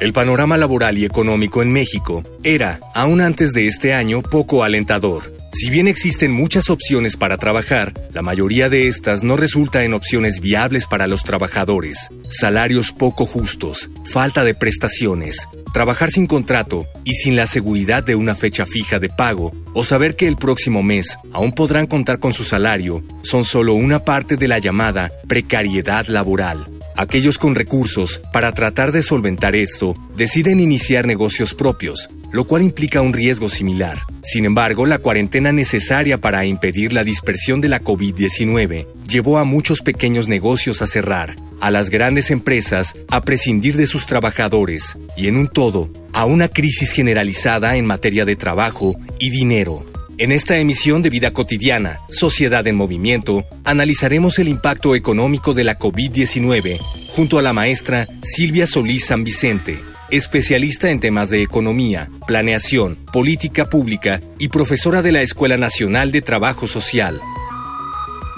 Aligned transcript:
El 0.00 0.14
panorama 0.14 0.56
laboral 0.56 0.96
y 0.96 1.04
económico 1.04 1.60
en 1.60 1.70
México 1.72 2.24
era, 2.42 2.80
aún 2.94 3.20
antes 3.20 3.52
de 3.52 3.66
este 3.66 3.92
año, 3.92 4.22
poco 4.22 4.64
alentador. 4.64 5.36
Si 5.52 5.68
bien 5.68 5.88
existen 5.88 6.32
muchas 6.32 6.70
opciones 6.70 7.18
para 7.18 7.36
trabajar, 7.36 7.92
la 8.10 8.22
mayoría 8.22 8.70
de 8.70 8.88
estas 8.88 9.22
no 9.22 9.36
resulta 9.36 9.84
en 9.84 9.92
opciones 9.92 10.40
viables 10.40 10.86
para 10.86 11.06
los 11.06 11.22
trabajadores. 11.22 12.08
Salarios 12.30 12.92
poco 12.92 13.26
justos, 13.26 13.90
falta 14.10 14.42
de 14.42 14.54
prestaciones, 14.54 15.46
trabajar 15.74 16.10
sin 16.10 16.26
contrato 16.26 16.86
y 17.04 17.12
sin 17.12 17.36
la 17.36 17.46
seguridad 17.46 18.02
de 18.02 18.14
una 18.14 18.34
fecha 18.34 18.64
fija 18.64 19.00
de 19.00 19.10
pago 19.10 19.52
o 19.74 19.84
saber 19.84 20.16
que 20.16 20.28
el 20.28 20.36
próximo 20.36 20.82
mes 20.82 21.18
aún 21.34 21.52
podrán 21.52 21.86
contar 21.86 22.20
con 22.20 22.32
su 22.32 22.44
salario 22.44 23.04
son 23.22 23.44
solo 23.44 23.74
una 23.74 24.02
parte 24.02 24.38
de 24.38 24.48
la 24.48 24.60
llamada 24.60 25.10
precariedad 25.28 26.06
laboral. 26.06 26.79
Aquellos 27.00 27.38
con 27.38 27.54
recursos, 27.54 28.20
para 28.30 28.52
tratar 28.52 28.92
de 28.92 29.00
solventar 29.00 29.56
esto, 29.56 29.94
deciden 30.18 30.60
iniciar 30.60 31.06
negocios 31.06 31.54
propios, 31.54 32.10
lo 32.30 32.46
cual 32.46 32.60
implica 32.60 33.00
un 33.00 33.14
riesgo 33.14 33.48
similar. 33.48 33.96
Sin 34.22 34.44
embargo, 34.44 34.84
la 34.84 34.98
cuarentena 34.98 35.50
necesaria 35.50 36.20
para 36.20 36.44
impedir 36.44 36.92
la 36.92 37.02
dispersión 37.02 37.62
de 37.62 37.68
la 37.68 37.80
COVID-19 37.80 38.86
llevó 39.08 39.38
a 39.38 39.44
muchos 39.44 39.80
pequeños 39.80 40.28
negocios 40.28 40.82
a 40.82 40.86
cerrar, 40.86 41.36
a 41.58 41.70
las 41.70 41.88
grandes 41.88 42.30
empresas 42.30 42.94
a 43.08 43.22
prescindir 43.22 43.78
de 43.78 43.86
sus 43.86 44.04
trabajadores 44.04 44.98
y 45.16 45.28
en 45.28 45.38
un 45.38 45.48
todo, 45.48 45.90
a 46.12 46.26
una 46.26 46.48
crisis 46.48 46.92
generalizada 46.92 47.78
en 47.78 47.86
materia 47.86 48.26
de 48.26 48.36
trabajo 48.36 48.94
y 49.18 49.30
dinero. 49.30 49.89
En 50.20 50.32
esta 50.32 50.58
emisión 50.58 51.00
de 51.00 51.08
Vida 51.08 51.32
Cotidiana, 51.32 52.00
Sociedad 52.10 52.66
en 52.66 52.76
Movimiento, 52.76 53.42
analizaremos 53.64 54.38
el 54.38 54.48
impacto 54.48 54.94
económico 54.94 55.54
de 55.54 55.64
la 55.64 55.78
COVID-19 55.78 56.78
junto 57.08 57.38
a 57.38 57.42
la 57.42 57.54
maestra 57.54 58.06
Silvia 58.20 58.66
Solís 58.66 59.06
San 59.06 59.24
Vicente, 59.24 59.78
especialista 60.10 60.90
en 60.90 61.00
temas 61.00 61.30
de 61.30 61.42
economía, 61.42 62.10
planeación, 62.26 62.96
política 63.10 63.64
pública 63.64 64.20
y 64.38 64.48
profesora 64.48 65.00
de 65.00 65.12
la 65.12 65.22
Escuela 65.22 65.56
Nacional 65.56 66.12
de 66.12 66.20
Trabajo 66.20 66.66
Social. 66.66 67.18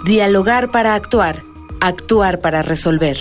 Dialogar 0.04 0.70
para 0.70 0.94
actuar, 0.94 1.42
actuar 1.80 2.38
para 2.38 2.62
resolver. 2.62 3.18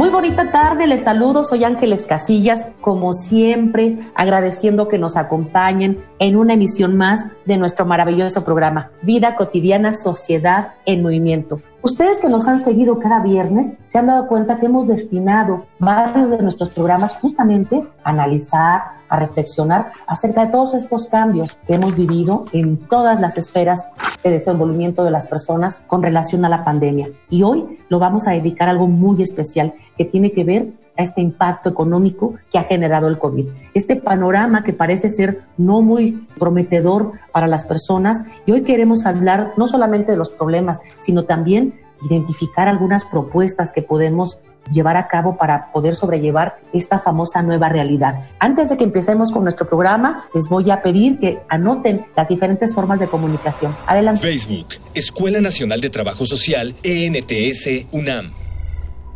Muy 0.00 0.08
bonita 0.08 0.50
tarde, 0.50 0.86
les 0.86 1.04
saludo, 1.04 1.44
soy 1.44 1.62
Ángeles 1.62 2.06
Casillas, 2.06 2.68
como 2.80 3.12
siempre, 3.12 3.98
agradeciendo 4.14 4.88
que 4.88 4.96
nos 4.96 5.18
acompañen 5.18 6.02
en 6.18 6.36
una 6.36 6.54
emisión 6.54 6.96
más 6.96 7.26
de 7.44 7.58
nuestro 7.58 7.84
maravilloso 7.84 8.42
programa, 8.42 8.92
Vida 9.02 9.36
Cotidiana, 9.36 9.92
Sociedad 9.92 10.72
en 10.86 11.02
Movimiento. 11.02 11.60
Ustedes 11.82 12.18
que 12.18 12.28
nos 12.28 12.46
han 12.46 12.62
seguido 12.62 12.98
cada 12.98 13.20
viernes 13.20 13.72
se 13.88 13.98
han 13.98 14.06
dado 14.06 14.28
cuenta 14.28 14.58
que 14.58 14.66
hemos 14.66 14.86
destinado 14.86 15.64
varios 15.78 16.28
de 16.28 16.42
nuestros 16.42 16.68
programas 16.68 17.14
justamente 17.14 17.86
a 18.04 18.10
analizar, 18.10 18.82
a 19.08 19.18
reflexionar 19.18 19.90
acerca 20.06 20.44
de 20.44 20.52
todos 20.52 20.74
estos 20.74 21.06
cambios 21.06 21.56
que 21.66 21.74
hemos 21.74 21.96
vivido 21.96 22.44
en 22.52 22.76
todas 22.76 23.18
las 23.20 23.38
esferas 23.38 23.86
de 24.22 24.30
desenvolvimiento 24.30 25.04
de 25.04 25.10
las 25.10 25.26
personas 25.26 25.78
con 25.86 26.02
relación 26.02 26.44
a 26.44 26.50
la 26.50 26.64
pandemia. 26.64 27.08
Y 27.30 27.42
hoy 27.44 27.78
lo 27.88 27.98
vamos 27.98 28.26
a 28.26 28.32
dedicar 28.32 28.68
a 28.68 28.72
algo 28.72 28.86
muy 28.86 29.22
especial 29.22 29.72
que 29.96 30.04
tiene 30.04 30.32
que 30.32 30.44
ver 30.44 30.72
a 31.00 31.02
este 31.02 31.20
impacto 31.20 31.68
económico 31.68 32.34
que 32.52 32.58
ha 32.58 32.64
generado 32.64 33.08
el 33.08 33.18
COVID. 33.18 33.46
Este 33.74 33.96
panorama 33.96 34.62
que 34.62 34.72
parece 34.72 35.08
ser 35.08 35.40
no 35.56 35.82
muy 35.82 36.28
prometedor 36.38 37.12
para 37.32 37.46
las 37.46 37.64
personas 37.64 38.24
y 38.46 38.52
hoy 38.52 38.62
queremos 38.62 39.06
hablar 39.06 39.52
no 39.56 39.66
solamente 39.66 40.12
de 40.12 40.18
los 40.18 40.30
problemas, 40.30 40.80
sino 40.98 41.24
también 41.24 41.74
identificar 42.02 42.68
algunas 42.68 43.04
propuestas 43.04 43.72
que 43.72 43.82
podemos 43.82 44.38
llevar 44.70 44.96
a 44.96 45.08
cabo 45.08 45.36
para 45.36 45.72
poder 45.72 45.94
sobrellevar 45.94 46.58
esta 46.72 46.98
famosa 46.98 47.42
nueva 47.42 47.68
realidad. 47.68 48.20
Antes 48.38 48.68
de 48.68 48.76
que 48.76 48.84
empecemos 48.84 49.32
con 49.32 49.42
nuestro 49.42 49.68
programa, 49.68 50.24
les 50.34 50.48
voy 50.48 50.70
a 50.70 50.82
pedir 50.82 51.18
que 51.18 51.40
anoten 51.48 52.06
las 52.16 52.28
diferentes 52.28 52.74
formas 52.74 53.00
de 53.00 53.08
comunicación. 53.08 53.74
Adelante. 53.86 54.20
Facebook, 54.20 54.68
Escuela 54.94 55.40
Nacional 55.40 55.80
de 55.80 55.90
Trabajo 55.90 56.24
Social, 56.26 56.74
ENTS, 56.82 57.86
UNAM. 57.92 58.39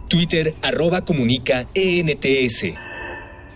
Twitter, 0.08 0.54
arroba 0.62 1.04
comunica 1.04 1.66
ENTS. 1.74 2.74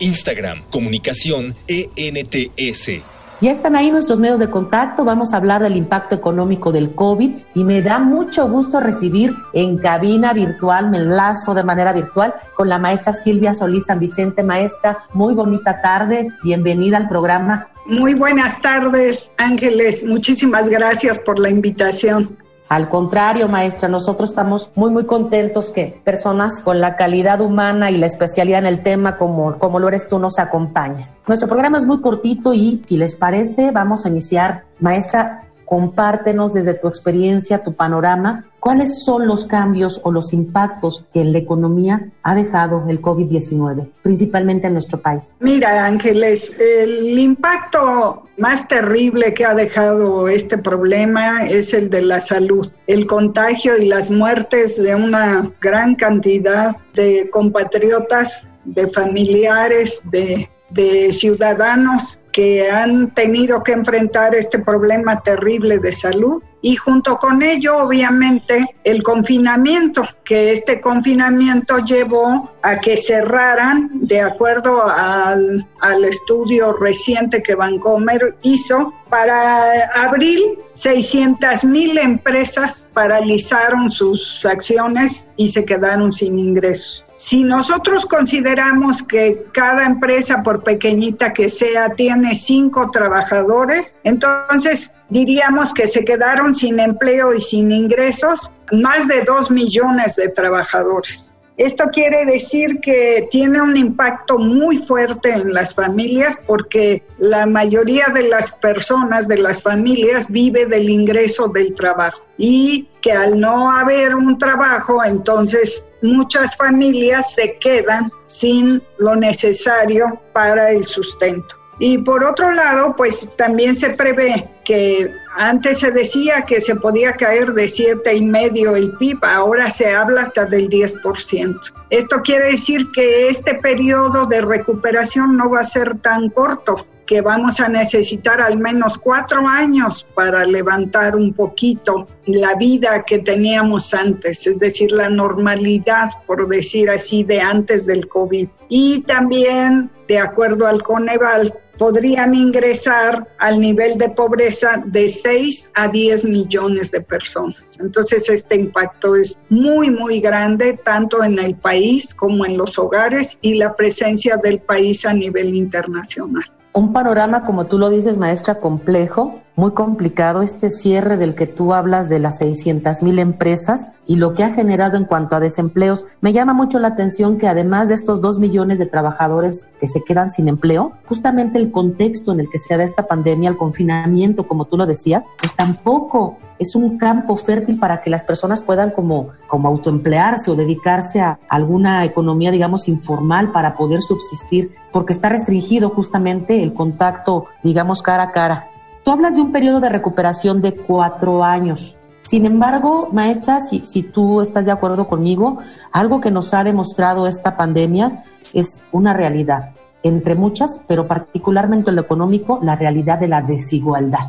Instagram, 0.00 0.62
comunicación 0.70 1.54
ENTS. 1.66 3.03
Ya 3.41 3.53
están 3.53 3.76
ahí 3.76 3.92
nuestros 3.92 4.19
medios 4.19 4.41
de 4.41 4.50
contacto, 4.50 5.04
vamos 5.04 5.32
a 5.32 5.37
hablar 5.37 5.62
del 5.62 5.76
impacto 5.76 6.16
económico 6.16 6.72
del 6.72 6.92
COVID 6.92 7.31
y 7.54 7.62
me 7.62 7.82
da 7.82 8.00
mucho 8.00 8.48
gusto 8.48 8.81
recibir 8.81 9.32
en 9.53 9.78
cabina 9.78 10.32
virtual, 10.32 10.91
me 10.91 10.98
enlazo 10.98 11.54
de 11.54 11.62
manera 11.62 11.92
virtual 11.92 12.34
con 12.56 12.69
la 12.69 12.81
maestra 12.81 13.12
Silvia 13.12 13.54
Solís 13.54 13.87
San 13.87 14.00
Vicente. 14.00 14.42
Maestra, 14.42 15.04
muy 15.12 15.34
bonita 15.34 15.81
tarde, 15.81 16.31
bienvenida 16.42 16.97
al 16.97 17.08
programa. 17.08 17.69
Muy 17.87 18.14
buenas 18.14 18.60
tardes, 18.60 19.31
Ángeles, 19.37 20.04
muchísimas 20.04 20.69
gracias 20.69 21.20
por 21.20 21.38
la 21.38 21.48
invitación. 21.48 22.37
Al 22.69 22.91
contrario, 22.91 23.49
maestra, 23.49 23.89
nosotros 23.89 24.31
estamos 24.31 24.71
muy, 24.75 24.91
muy 24.91 25.06
contentos 25.06 25.71
que 25.71 26.01
personas 26.05 26.61
con 26.61 26.81
la 26.81 26.97
calidad 26.97 27.41
humana 27.41 27.91
y 27.91 27.97
la 27.97 28.05
especialidad 28.06 28.59
en 28.59 28.67
el 28.67 28.83
tema 28.83 29.17
como, 29.17 29.59
como 29.59 29.79
lo 29.79 29.89
eres 29.89 30.06
tú 30.06 30.19
nos 30.19 30.39
acompañes. 30.39 31.17
Nuestro 31.27 31.49
programa 31.49 31.79
es 31.79 31.87
muy 31.87 32.03
cortito 32.03 32.53
y, 32.53 32.83
si 32.87 32.99
les 32.99 33.17
parece, 33.17 33.71
vamos 33.71 34.05
a 34.05 34.11
iniciar. 34.11 34.65
Maestra, 34.81 35.49
compártenos 35.65 36.53
desde 36.53 36.75
tu 36.75 36.89
experiencia, 36.89 37.62
tu 37.65 37.75
panorama, 37.75 38.45
cuáles 38.69 39.03
son 39.03 39.27
los 39.27 39.47
cambios 39.47 39.99
o 40.05 40.12
los 40.12 40.34
impactos 40.34 41.06
que 41.15 41.25
la 41.25 41.39
economía 41.39 42.11
ha 42.23 42.34
dejado 42.34 42.84
el 42.87 43.01
COVID-19, 43.01 43.89
principalmente 44.03 44.67
en 44.67 44.75
nuestro 44.75 45.01
país. 45.01 45.33
Mira, 45.41 45.87
Ángeles, 45.87 46.55
el 46.61 47.19
impacto 47.19 48.25
más 48.37 48.69
terrible 48.69 49.33
que 49.33 49.47
ha 49.47 49.55
dejado 49.55 50.29
este 50.29 50.59
problema 50.59 51.47
es 51.47 51.73
el 51.73 51.89
de 51.89 52.03
la 52.03 52.21
salud, 52.21 52.71
el 52.87 53.06
contagio 53.06 53.79
y 53.79 53.87
las 53.89 54.11
muertes 54.11 54.77
de 54.77 54.95
una 54.95 55.50
gran 55.62 55.95
cantidad 55.95 56.77
de 56.93 57.31
compatriotas, 57.31 58.47
de 58.67 58.87
familiares, 58.91 60.03
de 60.11 61.11
ciudadanos 61.11 62.19
que 62.38 62.70
han 62.70 63.12
tenido 63.14 63.64
que 63.64 63.73
enfrentar 63.73 64.32
este 64.32 64.61
problema 64.61 65.20
terrible 65.25 65.81
de 65.81 65.90
salud 65.90 66.40
y 66.62 66.76
junto 66.76 67.19
con 67.19 67.43
ello 67.43 67.79
obviamente 67.79 68.64
el 68.85 69.02
confinamiento, 69.02 70.05
que 70.25 70.52
este 70.52 70.81
confinamiento 70.81 71.79
llevó 71.79 72.49
a 72.62 72.76
que 72.76 72.96
cerraran, 72.96 73.90
de 73.93 74.20
acuerdo 74.20 74.88
al, 74.88 75.67
al 75.81 76.05
estudio 76.05 76.75
reciente 76.75 77.43
que 77.43 77.56
Vancomer 77.56 78.37
hizo, 78.43 78.94
para 79.11 79.90
abril 79.96 80.61
600 80.75 81.64
mil 81.64 81.99
empresas 81.99 82.88
paralizaron 82.94 83.90
sus 83.90 84.46
acciones 84.46 85.26
y 85.37 85.49
se 85.49 85.64
quedaron 85.64 86.12
sin 86.12 86.38
ingresos. 86.38 87.05
Si 87.19 87.43
nosotros 87.43 88.06
consideramos 88.06 89.03
que 89.03 89.44
cada 89.53 89.85
empresa, 89.85 90.41
por 90.44 90.62
pequeñita 90.62 91.32
que 91.32 91.49
sea, 91.49 91.88
tiene 91.88 92.37
cinco 92.37 92.93
trabajadores, 92.93 93.97
entonces 94.05 94.93
diríamos 95.09 95.75
que 95.75 95.88
se 95.88 96.05
quedaron 96.05 96.55
sin 96.55 96.79
empleo 96.79 97.35
y 97.35 97.41
sin 97.41 97.73
ingresos 97.73 98.53
más 98.70 99.09
de 99.09 99.25
dos 99.25 99.50
millones 99.50 100.15
de 100.15 100.29
trabajadores. 100.29 101.38
Esto 101.58 101.87
quiere 101.93 102.25
decir 102.25 102.78
que 102.81 103.26
tiene 103.32 103.60
un 103.60 103.76
impacto 103.76 104.38
muy 104.38 104.78
fuerte 104.78 105.32
en 105.32 105.52
las 105.52 105.75
familias 105.75 106.38
porque 106.46 107.02
la 107.19 107.46
mayoría 107.46 108.06
de 108.14 108.28
las 108.28 108.52
personas, 108.52 109.26
de 109.26 109.38
las 109.38 109.60
familias, 109.60 110.31
vive 110.31 110.66
del 110.66 110.88
ingreso 110.88 111.49
del 111.49 111.75
trabajo 111.75 112.25
y 112.37 112.88
que 113.00 113.10
al 113.10 113.40
no 113.40 113.72
haber 113.72 114.14
un 114.14 114.38
trabajo, 114.38 115.02
entonces 115.02 115.84
muchas 116.00 116.56
familias 116.56 117.34
se 117.34 117.58
quedan 117.58 118.12
sin 118.28 118.81
lo 118.99 119.16
necesario 119.16 120.20
para 120.32 120.70
el 120.70 120.84
sustento. 120.84 121.57
Y 121.78 121.98
por 121.98 122.25
otro 122.25 122.52
lado, 122.52 122.94
pues 122.96 123.28
también 123.36 123.76
se 123.76 123.90
prevé 123.90 124.50
que 124.64 125.10
antes 125.36 125.78
se 125.78 125.92
decía 125.92 126.42
que 126.42 126.60
se 126.60 126.75
podía 126.75 127.12
caer 127.12 127.52
de 127.52 127.69
siete 127.69 128.14
y 128.14 128.26
medio 128.26 128.75
el 128.75 128.92
PIB, 128.92 129.25
ahora 129.25 129.70
se 129.70 129.94
habla 129.94 130.22
hasta 130.22 130.44
del 130.44 130.69
10%. 130.69 131.72
Esto 131.90 132.20
quiere 132.22 132.50
decir 132.50 132.90
que 132.92 133.28
este 133.28 133.54
periodo 133.54 134.26
de 134.26 134.40
recuperación 134.40 135.36
no 135.36 135.50
va 135.50 135.60
a 135.60 135.64
ser 135.64 135.98
tan 136.00 136.30
corto, 136.30 136.84
que 137.08 137.22
vamos 137.22 137.58
a 137.58 137.69
necesitar 137.69 138.38
al 138.38 138.58
menos 138.58 138.99
cuatro 138.99 139.49
años 139.49 140.06
para 140.14 140.44
levantar 140.44 141.16
un 141.16 141.32
poquito 141.32 142.06
la 142.26 142.55
vida 142.55 143.02
que 143.06 143.19
teníamos 143.19 143.94
antes, 143.94 144.46
es 144.46 144.58
decir, 144.58 144.93
la 144.93 145.08
normalidad, 145.08 146.10
por 146.26 146.46
decir 146.46 146.90
así, 146.90 147.25
de 147.25 147.40
antes 147.40 147.87
del 147.87 148.06
COVID. 148.08 148.49
Y 148.69 149.00
también, 149.00 149.90
de 150.06 150.19
acuerdo 150.19 150.66
al 150.66 150.82
Coneval, 150.82 151.55
podrían 151.78 152.34
ingresar 152.34 153.26
al 153.38 153.58
nivel 153.58 153.96
de 153.96 154.11
pobreza 154.11 154.82
de 154.84 155.08
6 155.08 155.70
a 155.76 155.88
10 155.88 156.26
millones 156.26 156.90
de 156.90 157.00
personas. 157.00 157.78
Entonces 157.81 158.28
este 158.28 158.56
impacto 158.56 159.16
es 159.16 159.38
muy, 159.49 159.88
muy 159.88 160.20
grande, 160.20 160.78
tanto 160.84 161.25
en 161.25 161.38
el 161.38 161.54
país 161.54 162.12
como 162.12 162.44
en 162.44 162.58
los 162.58 162.78
hogares 162.78 163.38
y 163.40 163.54
la 163.54 163.75
presencia 163.75 164.37
del 164.37 164.58
país 164.58 165.06
a 165.06 165.14
nivel 165.14 165.54
internacional. 165.54 166.44
Un 166.78 166.92
panorama, 166.92 167.44
como 167.44 167.66
tú 167.66 167.76
lo 167.76 167.90
dices, 167.90 168.19
maestra, 168.19 168.60
complejo, 168.60 169.40
muy 169.58 169.72
complicado 169.72 170.43
este 170.43 170.70
cierre 170.70 171.16
del 171.16 171.34
que 171.34 171.49
tú 171.49 171.75
hablas 171.75 172.08
de 172.08 172.20
las 172.20 172.38
600 172.38 173.02
mil 173.02 173.19
empresas 173.19 173.88
y 174.06 174.14
lo 174.14 174.32
que 174.32 174.44
ha 174.44 174.55
generado 174.55 174.96
en 174.96 175.05
cuanto 175.05 175.34
a 175.34 175.40
desempleos. 175.40 176.06
Me 176.20 176.32
llama 176.32 176.55
mucho 176.55 176.78
la 176.78 176.87
atención 176.87 177.38
que 177.38 177.49
además 177.49 177.88
de 177.88 177.96
estos 177.96 178.20
dos 178.20 178.38
millones 178.38 178.78
de 178.78 178.87
trabajadores 178.87 179.66
que 179.81 179.88
se 179.88 180.05
quedan 180.05 180.31
sin 180.31 180.46
empleo, 180.46 180.93
justamente 181.08 181.58
el 181.58 181.72
contexto 181.72 182.31
en 182.31 182.38
el 182.38 182.49
que 182.49 182.60
se 182.60 182.76
da 182.76 182.84
esta 182.84 183.08
pandemia, 183.08 183.50
el 183.50 183.56
confinamiento, 183.56 184.46
como 184.46 184.66
tú 184.66 184.76
lo 184.76 184.87
decías, 184.87 185.25
pues 185.40 185.52
tampoco 185.56 186.38
es 186.61 186.76
un 186.76 186.96
campo 186.96 187.37
fértil 187.37 187.81
para 187.81 188.00
que 188.00 188.11
las 188.11 188.22
personas 188.22 188.62
puedan 188.62 188.93
como, 188.93 189.31
como 189.49 189.66
autoemplearse 189.66 190.52
o 190.52 190.54
dedicarse 190.54 191.20
a 191.20 191.40
alguna 191.49 192.04
economía, 192.04 192.52
digamos, 192.52 192.87
informal 192.87 193.50
para 193.50 193.75
poder 193.75 194.02
subsistir, 194.02 194.70
porque 194.93 195.12
está 195.12 195.31
restringido 195.31 195.90
justamente 195.90 196.62
el 196.62 196.75
contacto, 196.75 197.46
digamos, 197.64 198.02
cara 198.02 198.22
a 198.22 198.31
cara. 198.31 198.69
Tú 199.08 199.12
hablas 199.12 199.37
de 199.37 199.40
un 199.40 199.52
periodo 199.52 199.81
de 199.81 199.88
recuperación 199.88 200.60
de 200.60 200.76
cuatro 200.76 201.43
años. 201.43 201.96
Sin 202.20 202.44
embargo, 202.44 203.08
maestra, 203.10 203.58
si, 203.58 203.81
si 203.87 204.02
tú 204.02 204.43
estás 204.43 204.66
de 204.66 204.70
acuerdo 204.70 205.08
conmigo, 205.08 205.60
algo 205.93 206.20
que 206.20 206.31
nos 206.31 206.52
ha 206.52 206.62
demostrado 206.62 207.26
esta 207.26 207.56
pandemia 207.56 208.22
es 208.52 208.82
una 208.93 209.14
realidad, 209.14 209.70
entre 210.02 210.34
muchas, 210.34 210.82
pero 210.87 211.08
particularmente 211.08 211.88
en 211.88 211.96
lo 211.96 212.02
económico, 212.02 212.58
la 212.62 212.76
realidad 212.76 213.19
de 213.19 213.28
la 213.28 213.40
desigualdad. 213.40 214.28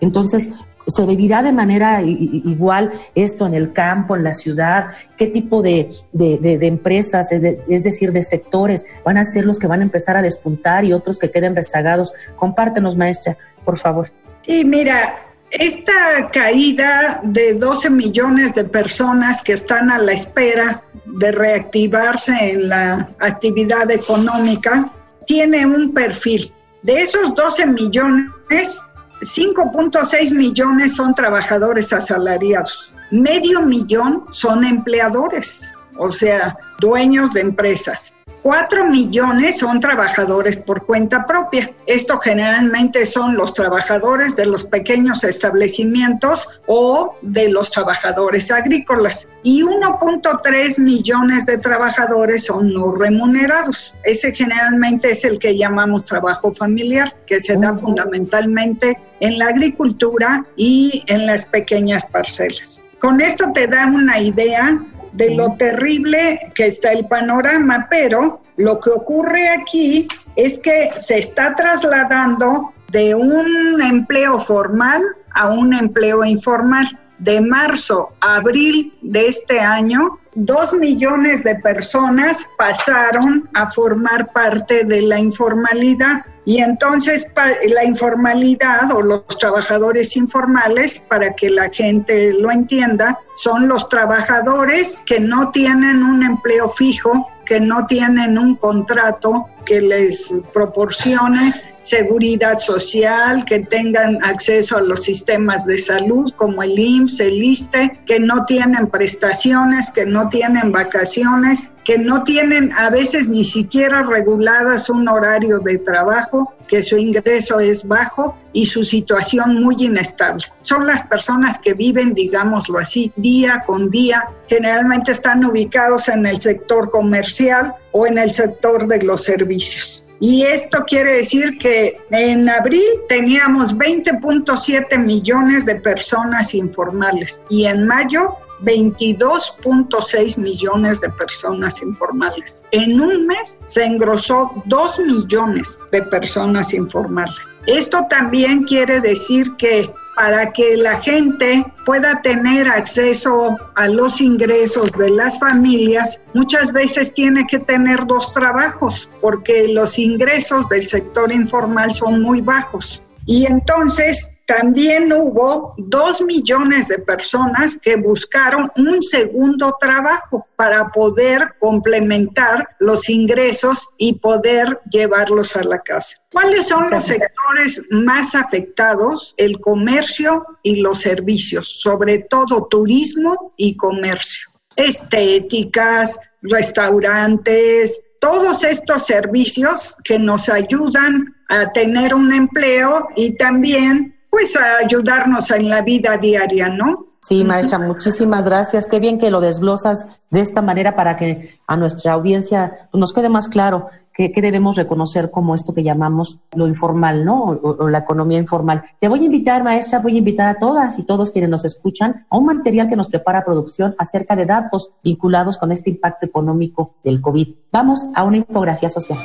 Entonces, 0.00 0.50
¿se 0.86 1.04
vivirá 1.06 1.42
de 1.42 1.52
manera 1.52 2.00
igual 2.02 2.92
esto 3.14 3.46
en 3.46 3.54
el 3.54 3.72
campo, 3.72 4.16
en 4.16 4.24
la 4.24 4.34
ciudad? 4.34 4.86
¿Qué 5.16 5.26
tipo 5.26 5.62
de, 5.62 5.90
empresas, 6.12 7.32
es 7.32 7.84
decir, 7.84 8.12
de 8.12 8.22
sectores, 8.22 8.84
van 9.04 9.18
a 9.18 9.24
ser 9.24 9.44
los 9.44 9.58
que 9.58 9.66
van 9.66 9.80
a 9.80 9.84
empezar 9.84 10.16
a 10.16 10.22
despuntar 10.22 10.84
y 10.84 10.92
otros 10.92 11.18
que 11.18 11.30
queden 11.30 11.56
rezagados? 11.56 12.12
Compártenos, 12.36 12.96
maestra, 12.96 13.36
por 13.64 13.78
favor. 13.78 14.10
Sí, 14.42 14.64
mira, 14.64 15.16
esta 15.50 16.28
caída 16.32 17.20
de 17.22 17.54
12 17.54 17.90
millones 17.90 18.54
de 18.54 18.64
personas 18.64 19.40
que 19.42 19.54
están 19.54 19.90
a 19.90 19.98
la 19.98 20.12
espera 20.12 20.82
de 21.04 21.32
reactivarse 21.32 22.32
en 22.52 22.68
la 22.68 23.10
actividad 23.20 23.90
económica 23.90 24.92
tiene 25.26 25.66
un 25.66 25.92
perfil. 25.92 26.52
De 26.82 27.00
esos 27.00 27.34
12 27.34 27.66
millones, 27.66 28.84
5.6 29.20 30.34
millones 30.34 30.96
son 30.96 31.14
trabajadores 31.14 31.92
asalariados, 31.92 32.92
medio 33.10 33.62
millón 33.62 34.24
son 34.30 34.64
empleadores, 34.64 35.72
o 35.98 36.12
sea, 36.12 36.56
dueños 36.80 37.32
de 37.32 37.40
empresas. 37.40 38.12
4 38.46 38.84
millones 38.88 39.58
son 39.58 39.80
trabajadores 39.80 40.56
por 40.56 40.86
cuenta 40.86 41.26
propia. 41.26 41.68
Esto 41.86 42.16
generalmente 42.20 43.04
son 43.04 43.36
los 43.36 43.52
trabajadores 43.52 44.36
de 44.36 44.46
los 44.46 44.62
pequeños 44.64 45.24
establecimientos 45.24 46.46
o 46.68 47.16
de 47.22 47.48
los 47.48 47.72
trabajadores 47.72 48.52
agrícolas. 48.52 49.26
Y 49.42 49.62
1.3 49.62 50.78
millones 50.78 51.46
de 51.46 51.58
trabajadores 51.58 52.44
son 52.44 52.72
no 52.72 52.92
remunerados. 52.92 53.96
Ese 54.04 54.32
generalmente 54.32 55.10
es 55.10 55.24
el 55.24 55.40
que 55.40 55.58
llamamos 55.58 56.04
trabajo 56.04 56.52
familiar, 56.52 57.16
que 57.26 57.40
se 57.40 57.56
da 57.56 57.74
fundamentalmente 57.74 58.96
en 59.18 59.38
la 59.40 59.48
agricultura 59.48 60.46
y 60.54 61.02
en 61.08 61.26
las 61.26 61.46
pequeñas 61.46 62.06
parcelas. 62.06 62.80
Con 63.00 63.20
esto 63.20 63.50
te 63.52 63.66
da 63.66 63.86
una 63.86 64.20
idea 64.20 64.80
de 65.16 65.34
lo 65.34 65.54
terrible 65.54 66.52
que 66.54 66.66
está 66.66 66.92
el 66.92 67.06
panorama, 67.06 67.86
pero 67.90 68.40
lo 68.56 68.80
que 68.80 68.90
ocurre 68.90 69.48
aquí 69.48 70.08
es 70.36 70.58
que 70.58 70.90
se 70.96 71.18
está 71.18 71.54
trasladando 71.54 72.72
de 72.92 73.14
un 73.14 73.82
empleo 73.82 74.38
formal 74.38 75.02
a 75.34 75.48
un 75.48 75.74
empleo 75.74 76.24
informal. 76.24 76.86
De 77.18 77.40
marzo 77.40 78.12
a 78.20 78.36
abril 78.36 78.92
de 79.00 79.28
este 79.28 79.60
año, 79.60 80.18
dos 80.34 80.74
millones 80.74 81.42
de 81.44 81.54
personas 81.54 82.46
pasaron 82.58 83.48
a 83.54 83.70
formar 83.70 84.32
parte 84.32 84.84
de 84.84 85.02
la 85.02 85.18
informalidad. 85.18 86.24
Y 86.44 86.58
entonces 86.58 87.26
la 87.68 87.84
informalidad 87.84 88.92
o 88.92 89.00
los 89.00 89.26
trabajadores 89.38 90.16
informales, 90.16 91.00
para 91.00 91.34
que 91.34 91.50
la 91.50 91.70
gente 91.70 92.34
lo 92.34 92.50
entienda, 92.50 93.18
son 93.34 93.66
los 93.66 93.88
trabajadores 93.88 95.02
que 95.06 95.18
no 95.18 95.50
tienen 95.50 96.02
un 96.02 96.22
empleo 96.22 96.68
fijo, 96.68 97.28
que 97.46 97.58
no 97.58 97.86
tienen 97.86 98.38
un 98.38 98.56
contrato 98.56 99.48
que 99.64 99.80
les 99.80 100.32
proporcione 100.52 101.54
seguridad 101.86 102.58
social, 102.58 103.44
que 103.44 103.60
tengan 103.60 104.18
acceso 104.24 104.76
a 104.76 104.82
los 104.82 105.04
sistemas 105.04 105.66
de 105.66 105.78
salud 105.78 106.32
como 106.34 106.62
el 106.62 106.76
IMSS, 106.76 107.20
el 107.20 107.42
ISTE, 107.42 108.00
que 108.06 108.18
no 108.18 108.44
tienen 108.44 108.88
prestaciones, 108.88 109.90
que 109.92 110.04
no 110.04 110.28
tienen 110.28 110.72
vacaciones, 110.72 111.70
que 111.84 111.98
no 111.98 112.24
tienen 112.24 112.72
a 112.72 112.90
veces 112.90 113.28
ni 113.28 113.44
siquiera 113.44 114.02
reguladas 114.02 114.90
un 114.90 115.08
horario 115.08 115.60
de 115.60 115.78
trabajo, 115.78 116.52
que 116.66 116.82
su 116.82 116.96
ingreso 116.96 117.60
es 117.60 117.86
bajo 117.86 118.36
y 118.52 118.66
su 118.66 118.82
situación 118.82 119.62
muy 119.62 119.76
inestable. 119.78 120.42
Son 120.62 120.84
las 120.86 121.02
personas 121.02 121.58
que 121.58 121.74
viven, 121.74 122.14
digámoslo 122.14 122.78
así, 122.78 123.12
día 123.14 123.62
con 123.64 123.90
día. 123.90 124.28
Generalmente 124.48 125.12
están 125.12 125.44
ubicados 125.44 126.08
en 126.08 126.26
el 126.26 126.40
sector 126.40 126.90
comercial 126.90 127.74
o 127.92 128.06
en 128.06 128.18
el 128.18 128.30
sector 128.32 128.88
de 128.88 129.02
los 129.02 129.22
servicios. 129.22 130.05
Y 130.20 130.42
esto 130.44 130.84
quiere 130.86 131.16
decir 131.16 131.58
que 131.58 131.98
en 132.10 132.48
abril 132.48 132.84
teníamos 133.08 133.76
20.7 133.76 134.98
millones 134.98 135.66
de 135.66 135.76
personas 135.76 136.54
informales 136.54 137.42
y 137.50 137.66
en 137.66 137.86
mayo 137.86 138.36
22.6 138.62 140.38
millones 140.38 141.00
de 141.00 141.10
personas 141.10 141.82
informales. 141.82 142.62
En 142.70 143.00
un 143.00 143.26
mes 143.26 143.60
se 143.66 143.84
engrosó 143.84 144.50
2 144.66 144.98
millones 145.00 145.80
de 145.92 146.02
personas 146.02 146.72
informales. 146.72 147.54
Esto 147.66 148.06
también 148.08 148.64
quiere 148.64 149.00
decir 149.00 149.54
que 149.56 149.90
para 150.16 150.50
que 150.50 150.78
la 150.78 150.98
gente 151.02 151.62
pueda 151.84 152.22
tener 152.22 152.66
acceso 152.66 153.56
a 153.74 153.86
los 153.86 154.20
ingresos 154.22 154.90
de 154.92 155.10
las 155.10 155.38
familias, 155.38 156.18
muchas 156.32 156.72
veces 156.72 157.12
tiene 157.12 157.46
que 157.46 157.58
tener 157.58 158.06
dos 158.06 158.32
trabajos, 158.32 159.10
porque 159.20 159.68
los 159.68 159.98
ingresos 159.98 160.70
del 160.70 160.86
sector 160.86 161.30
informal 161.30 161.94
son 161.94 162.22
muy 162.22 162.40
bajos. 162.40 163.02
Y 163.26 163.44
entonces 163.44 164.38
también 164.46 165.12
hubo 165.12 165.74
dos 165.76 166.22
millones 166.22 166.86
de 166.86 167.00
personas 167.00 167.76
que 167.76 167.96
buscaron 167.96 168.70
un 168.76 169.02
segundo 169.02 169.76
trabajo 169.80 170.46
para 170.54 170.92
poder 170.92 171.54
complementar 171.58 172.68
los 172.78 173.08
ingresos 173.08 173.88
y 173.98 174.14
poder 174.14 174.80
llevarlos 174.90 175.56
a 175.56 175.64
la 175.64 175.80
casa. 175.80 176.16
¿Cuáles 176.30 176.68
son 176.68 176.88
los 176.88 177.06
sectores 177.06 177.82
más 177.90 178.36
afectados? 178.36 179.34
El 179.36 179.60
comercio 179.60 180.46
y 180.62 180.76
los 180.76 181.00
servicios, 181.00 181.80
sobre 181.80 182.20
todo 182.20 182.68
turismo 182.70 183.52
y 183.56 183.76
comercio 183.76 184.48
estéticas, 184.76 186.18
restaurantes, 186.42 188.00
todos 188.20 188.64
estos 188.64 189.06
servicios 189.06 189.96
que 190.04 190.18
nos 190.18 190.48
ayudan 190.48 191.34
a 191.48 191.72
tener 191.72 192.14
un 192.14 192.32
empleo 192.32 193.08
y 193.16 193.36
también 193.36 194.16
pues 194.30 194.56
a 194.56 194.78
ayudarnos 194.84 195.50
en 195.50 195.68
la 195.70 195.82
vida 195.82 196.16
diaria, 196.18 196.68
¿no? 196.68 197.06
Sí, 197.20 197.42
maestra, 197.42 197.78
muchísimas 197.78 198.44
gracias. 198.44 198.86
Qué 198.86 199.00
bien 199.00 199.18
que 199.18 199.30
lo 199.30 199.40
desglosas 199.40 200.06
de 200.30 200.40
esta 200.40 200.62
manera 200.62 200.94
para 200.94 201.16
que 201.16 201.58
a 201.66 201.76
nuestra 201.76 202.12
audiencia 202.12 202.88
nos 202.92 203.12
quede 203.12 203.28
más 203.28 203.48
claro 203.48 203.88
qué, 204.16 204.32
debemos 204.40 204.76
reconocer 204.76 205.30
como 205.30 205.54
esto 205.54 205.74
que 205.74 205.82
llamamos 205.82 206.38
lo 206.54 206.66
informal, 206.66 207.24
¿no? 207.24 207.42
O, 207.44 207.88
la 207.88 207.98
economía 207.98 208.38
informal. 208.38 208.82
Te 208.98 209.08
voy 209.08 209.20
a 209.20 209.24
invitar, 209.24 209.62
maestra, 209.62 209.98
voy 209.98 210.14
a 210.14 210.18
invitar 210.18 210.48
a 210.48 210.58
todas 210.58 210.98
y 210.98 211.04
todos 211.04 211.30
quienes 211.30 211.50
nos 211.50 211.64
escuchan 211.64 212.26
a 212.30 212.38
un 212.38 212.46
material 212.46 212.88
que 212.88 212.96
nos 212.96 213.08
prepara 213.08 213.44
producción 213.44 213.94
acerca 213.98 214.34
de 214.34 214.46
datos 214.46 214.92
vinculados 215.04 215.58
con 215.58 215.70
este 215.70 215.90
impacto 215.90 216.26
económico 216.26 216.94
del 217.04 217.20
COVID. 217.20 217.48
Vamos 217.70 218.06
a 218.14 218.24
una 218.24 218.38
infografía 218.38 218.88
social. 218.88 219.18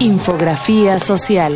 Infografía 0.00 0.98
social. 0.98 1.54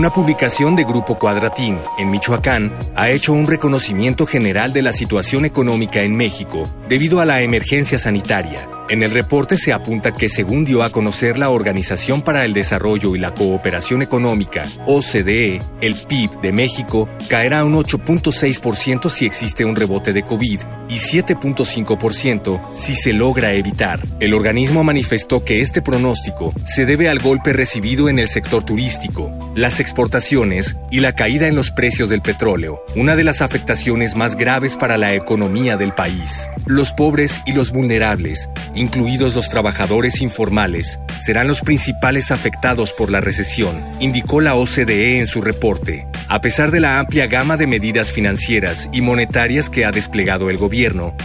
Una 0.00 0.10
publicación 0.10 0.76
de 0.76 0.84
Grupo 0.84 1.18
Cuadratín 1.18 1.78
en 1.98 2.10
Michoacán 2.10 2.72
ha 2.96 3.10
hecho 3.10 3.34
un 3.34 3.46
reconocimiento 3.46 4.24
general 4.24 4.72
de 4.72 4.80
la 4.80 4.92
situación 4.92 5.44
económica 5.44 6.00
en 6.00 6.16
México 6.16 6.62
debido 6.88 7.20
a 7.20 7.26
la 7.26 7.42
emergencia 7.42 7.98
sanitaria. 7.98 8.66
En 8.88 9.02
el 9.02 9.10
reporte 9.10 9.58
se 9.58 9.74
apunta 9.74 10.10
que 10.12 10.30
según 10.30 10.64
dio 10.64 10.82
a 10.82 10.90
conocer 10.90 11.36
la 11.36 11.50
Organización 11.50 12.22
para 12.22 12.46
el 12.46 12.54
Desarrollo 12.54 13.14
y 13.14 13.18
la 13.18 13.34
Cooperación 13.34 14.00
Económica, 14.00 14.62
OCDE, 14.86 15.58
el 15.82 15.94
PIB 15.94 16.40
de 16.40 16.52
México 16.52 17.06
caerá 17.28 17.62
un 17.62 17.74
8.6% 17.74 19.10
si 19.10 19.26
existe 19.26 19.66
un 19.66 19.76
rebote 19.76 20.14
de 20.14 20.22
COVID 20.22 20.60
y 20.90 20.96
7.5% 20.96 22.60
si 22.74 22.94
se 22.94 23.12
logra 23.12 23.52
evitar. 23.52 24.00
El 24.18 24.34
organismo 24.34 24.84
manifestó 24.84 25.44
que 25.44 25.60
este 25.60 25.80
pronóstico 25.80 26.52
se 26.64 26.84
debe 26.84 27.08
al 27.08 27.20
golpe 27.20 27.52
recibido 27.52 28.08
en 28.08 28.18
el 28.18 28.28
sector 28.28 28.64
turístico, 28.64 29.32
las 29.54 29.80
exportaciones 29.80 30.76
y 30.90 31.00
la 31.00 31.14
caída 31.14 31.46
en 31.46 31.56
los 31.56 31.70
precios 31.70 32.08
del 32.08 32.20
petróleo, 32.20 32.84
una 32.96 33.16
de 33.16 33.24
las 33.24 33.40
afectaciones 33.40 34.16
más 34.16 34.36
graves 34.36 34.76
para 34.76 34.98
la 34.98 35.14
economía 35.14 35.76
del 35.76 35.94
país. 35.94 36.48
Los 36.66 36.92
pobres 36.92 37.40
y 37.46 37.52
los 37.52 37.72
vulnerables 37.72 38.48
incluidos 38.74 39.34
los 39.34 39.48
trabajadores 39.48 40.20
informales, 40.22 40.98
serán 41.18 41.48
los 41.48 41.60
principales 41.60 42.30
afectados 42.30 42.92
por 42.92 43.10
la 43.10 43.20
recesión, 43.20 43.82
indicó 44.00 44.40
la 44.40 44.54
OCDE 44.54 45.18
en 45.18 45.26
su 45.26 45.42
reporte. 45.42 46.06
A 46.28 46.40
pesar 46.40 46.70
de 46.70 46.80
la 46.80 46.98
amplia 46.98 47.26
gama 47.26 47.56
de 47.56 47.66
medidas 47.66 48.12
financieras 48.12 48.88
y 48.92 49.00
monetarias 49.00 49.68
que 49.68 49.84
ha 49.84 49.90
desplegado 49.90 50.48
el 50.48 50.56
gobierno, 50.56 50.79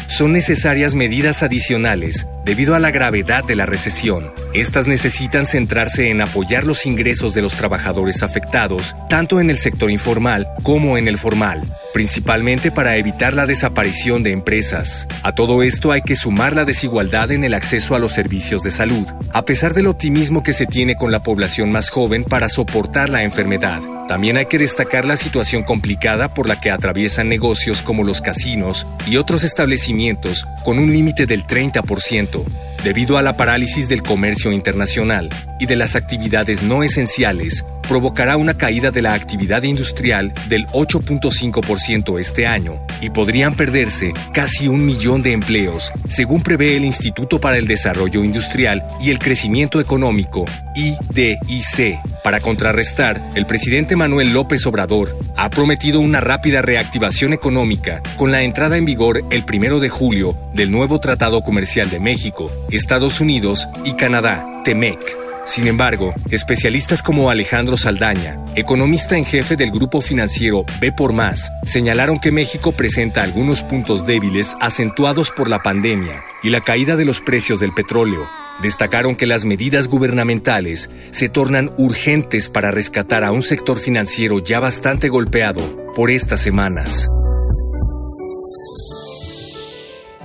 son 0.08 0.34
necesarias 0.34 0.96
medidas 0.96 1.42
adicionales 1.42 2.28
debido 2.44 2.76
a 2.76 2.80
la 2.80 2.92
gravedad 2.92 3.44
de 3.46 3.56
la 3.56 3.66
recesión. 3.66 4.34
Estas 4.54 4.86
necesitan 4.86 5.46
centrarse 5.46 6.10
en 6.10 6.20
apoyar 6.20 6.66
los 6.66 6.86
ingresos 6.86 7.34
de 7.34 7.42
los 7.42 7.54
trabajadores 7.56 8.22
afectados, 8.22 8.96
tanto 9.10 9.40
en 9.40 9.50
el 9.50 9.58
sector 9.58 9.90
informal 9.90 10.48
como 10.62 10.98
en 10.98 11.08
el 11.08 11.18
formal, 11.18 11.64
principalmente 11.96 12.72
para 12.72 12.98
evitar 12.98 13.34
la 13.34 13.46
desaparición 13.46 14.22
de 14.22 14.34
empresas. 14.34 15.08
A 15.24 15.34
todo 15.34 15.64
esto 15.64 15.94
hay 15.94 16.02
que 16.02 16.18
sumar 16.18 16.54
la 16.54 16.66
desigualdad 16.66 17.32
en 17.32 17.46
el 17.46 17.54
acceso 17.54 17.96
a 17.96 18.00
los 18.00 18.12
servicios 18.12 18.64
de 18.64 18.72
salud, 18.72 19.08
a 19.32 19.46
pesar 19.46 19.74
del 19.74 19.88
optimismo 19.88 20.44
que 20.44 20.52
se 20.52 20.66
tiene 20.66 20.98
con 20.98 21.10
la 21.10 21.24
población 21.24 21.72
más 21.72 21.90
joven 21.90 22.26
para 22.26 22.50
soportar 22.50 23.08
la 23.08 23.24
enfermedad. 23.24 23.80
También 24.10 24.36
hay 24.36 24.48
que 24.48 24.58
destacar 24.58 25.06
la 25.06 25.16
situación 25.16 25.64
complicada 25.64 26.34
por 26.34 26.50
la 26.50 26.60
que 26.60 26.70
atraviesan 26.70 27.30
negocios 27.30 27.82
como 27.82 28.04
los 28.04 28.20
casinos 28.20 28.86
y 29.08 29.16
otros 29.16 29.46
establecimientos 29.46 30.46
con 30.66 30.80
un 30.80 30.92
límite 30.92 31.26
del 31.26 31.48
30%, 31.48 32.44
debido 32.86 33.18
a 33.18 33.24
la 33.24 33.36
parálisis 33.36 33.90
del 33.90 34.04
comercio 34.04 34.52
internacional 34.52 35.30
y 35.60 35.66
de 35.66 35.76
las 35.76 35.96
actividades 35.96 36.62
no 36.62 36.84
esenciales 36.84 37.66
provocará 37.88 38.38
una 38.38 38.58
caída 38.58 38.92
de 38.92 39.02
la 39.02 39.14
actividad 39.14 39.64
industrial 39.64 40.34
del 40.50 40.68
8.5% 40.68 42.20
este 42.20 42.48
año 42.48 42.80
y 43.02 43.10
podrían 43.10 43.56
perderse 43.56 44.14
casi 44.34 44.68
un 44.68 44.86
millón 44.86 45.22
de 45.22 45.34
empleos, 45.34 45.92
según 46.08 46.42
prevé 46.42 46.78
el 46.78 46.86
Instituto 46.86 47.40
para 47.40 47.58
el 47.58 47.68
Desarrollo 47.68 48.24
Industrial 48.24 48.86
y 49.02 49.12
el 49.12 49.20
Crecimiento 49.20 49.80
Económico, 49.80 50.46
IDIC. 50.76 52.00
Para 52.24 52.40
contrarrestar, 52.40 53.22
el 53.36 53.46
presidente 53.46 53.96
Manuel 53.96 54.34
López 54.34 54.66
Obrador 54.66 55.18
ha 55.36 55.50
prometido 55.50 56.00
una 56.00 56.22
rápida 56.22 56.62
reactivación 56.62 57.34
económica 57.34 58.02
con 58.18 58.32
la 58.32 58.42
entrada 58.42 58.78
en 58.78 58.86
vigor 58.86 59.24
el 59.30 59.46
primero 59.46 59.80
de 59.80 59.90
julio 59.90 60.38
del 60.54 60.72
nuevo 60.72 61.00
Tratado 61.00 61.44
Comercial 61.44 61.90
de 61.90 62.00
México, 62.00 62.52
Estados 62.76 63.22
Unidos 63.22 63.68
y 63.84 63.94
Canadá, 63.94 64.62
TEMEC. 64.64 65.00
Sin 65.46 65.68
embargo, 65.68 66.14
especialistas 66.32 67.04
como 67.04 67.30
Alejandro 67.30 67.78
Saldaña, 67.78 68.44
economista 68.56 69.16
en 69.16 69.26
jefe 69.26 69.56
del 69.56 69.70
grupo 69.70 70.02
financiero 70.02 70.66
B 70.82 70.92
por 70.92 71.14
Más, 71.14 71.52
señalaron 71.64 72.20
que 72.20 72.32
México 72.32 72.72
presenta 72.72 73.22
algunos 73.22 73.62
puntos 73.62 74.08
débiles 74.08 74.56
acentuados 74.60 75.30
por 75.30 75.48
la 75.48 75.60
pandemia 75.60 76.24
y 76.42 76.50
la 76.50 76.62
caída 76.62 76.96
de 76.96 77.06
los 77.06 77.22
precios 77.22 77.60
del 77.60 77.74
petróleo. 77.74 78.28
Destacaron 78.64 79.16
que 79.16 79.28
las 79.28 79.46
medidas 79.46 79.88
gubernamentales 79.88 80.90
se 81.12 81.30
tornan 81.30 81.72
urgentes 81.78 82.50
para 82.50 82.72
rescatar 82.72 83.24
a 83.24 83.32
un 83.32 83.44
sector 83.44 83.78
financiero 83.78 84.40
ya 84.40 84.60
bastante 84.60 85.10
golpeado 85.10 85.62
por 85.94 86.10
estas 86.10 86.42
semanas. 86.42 87.08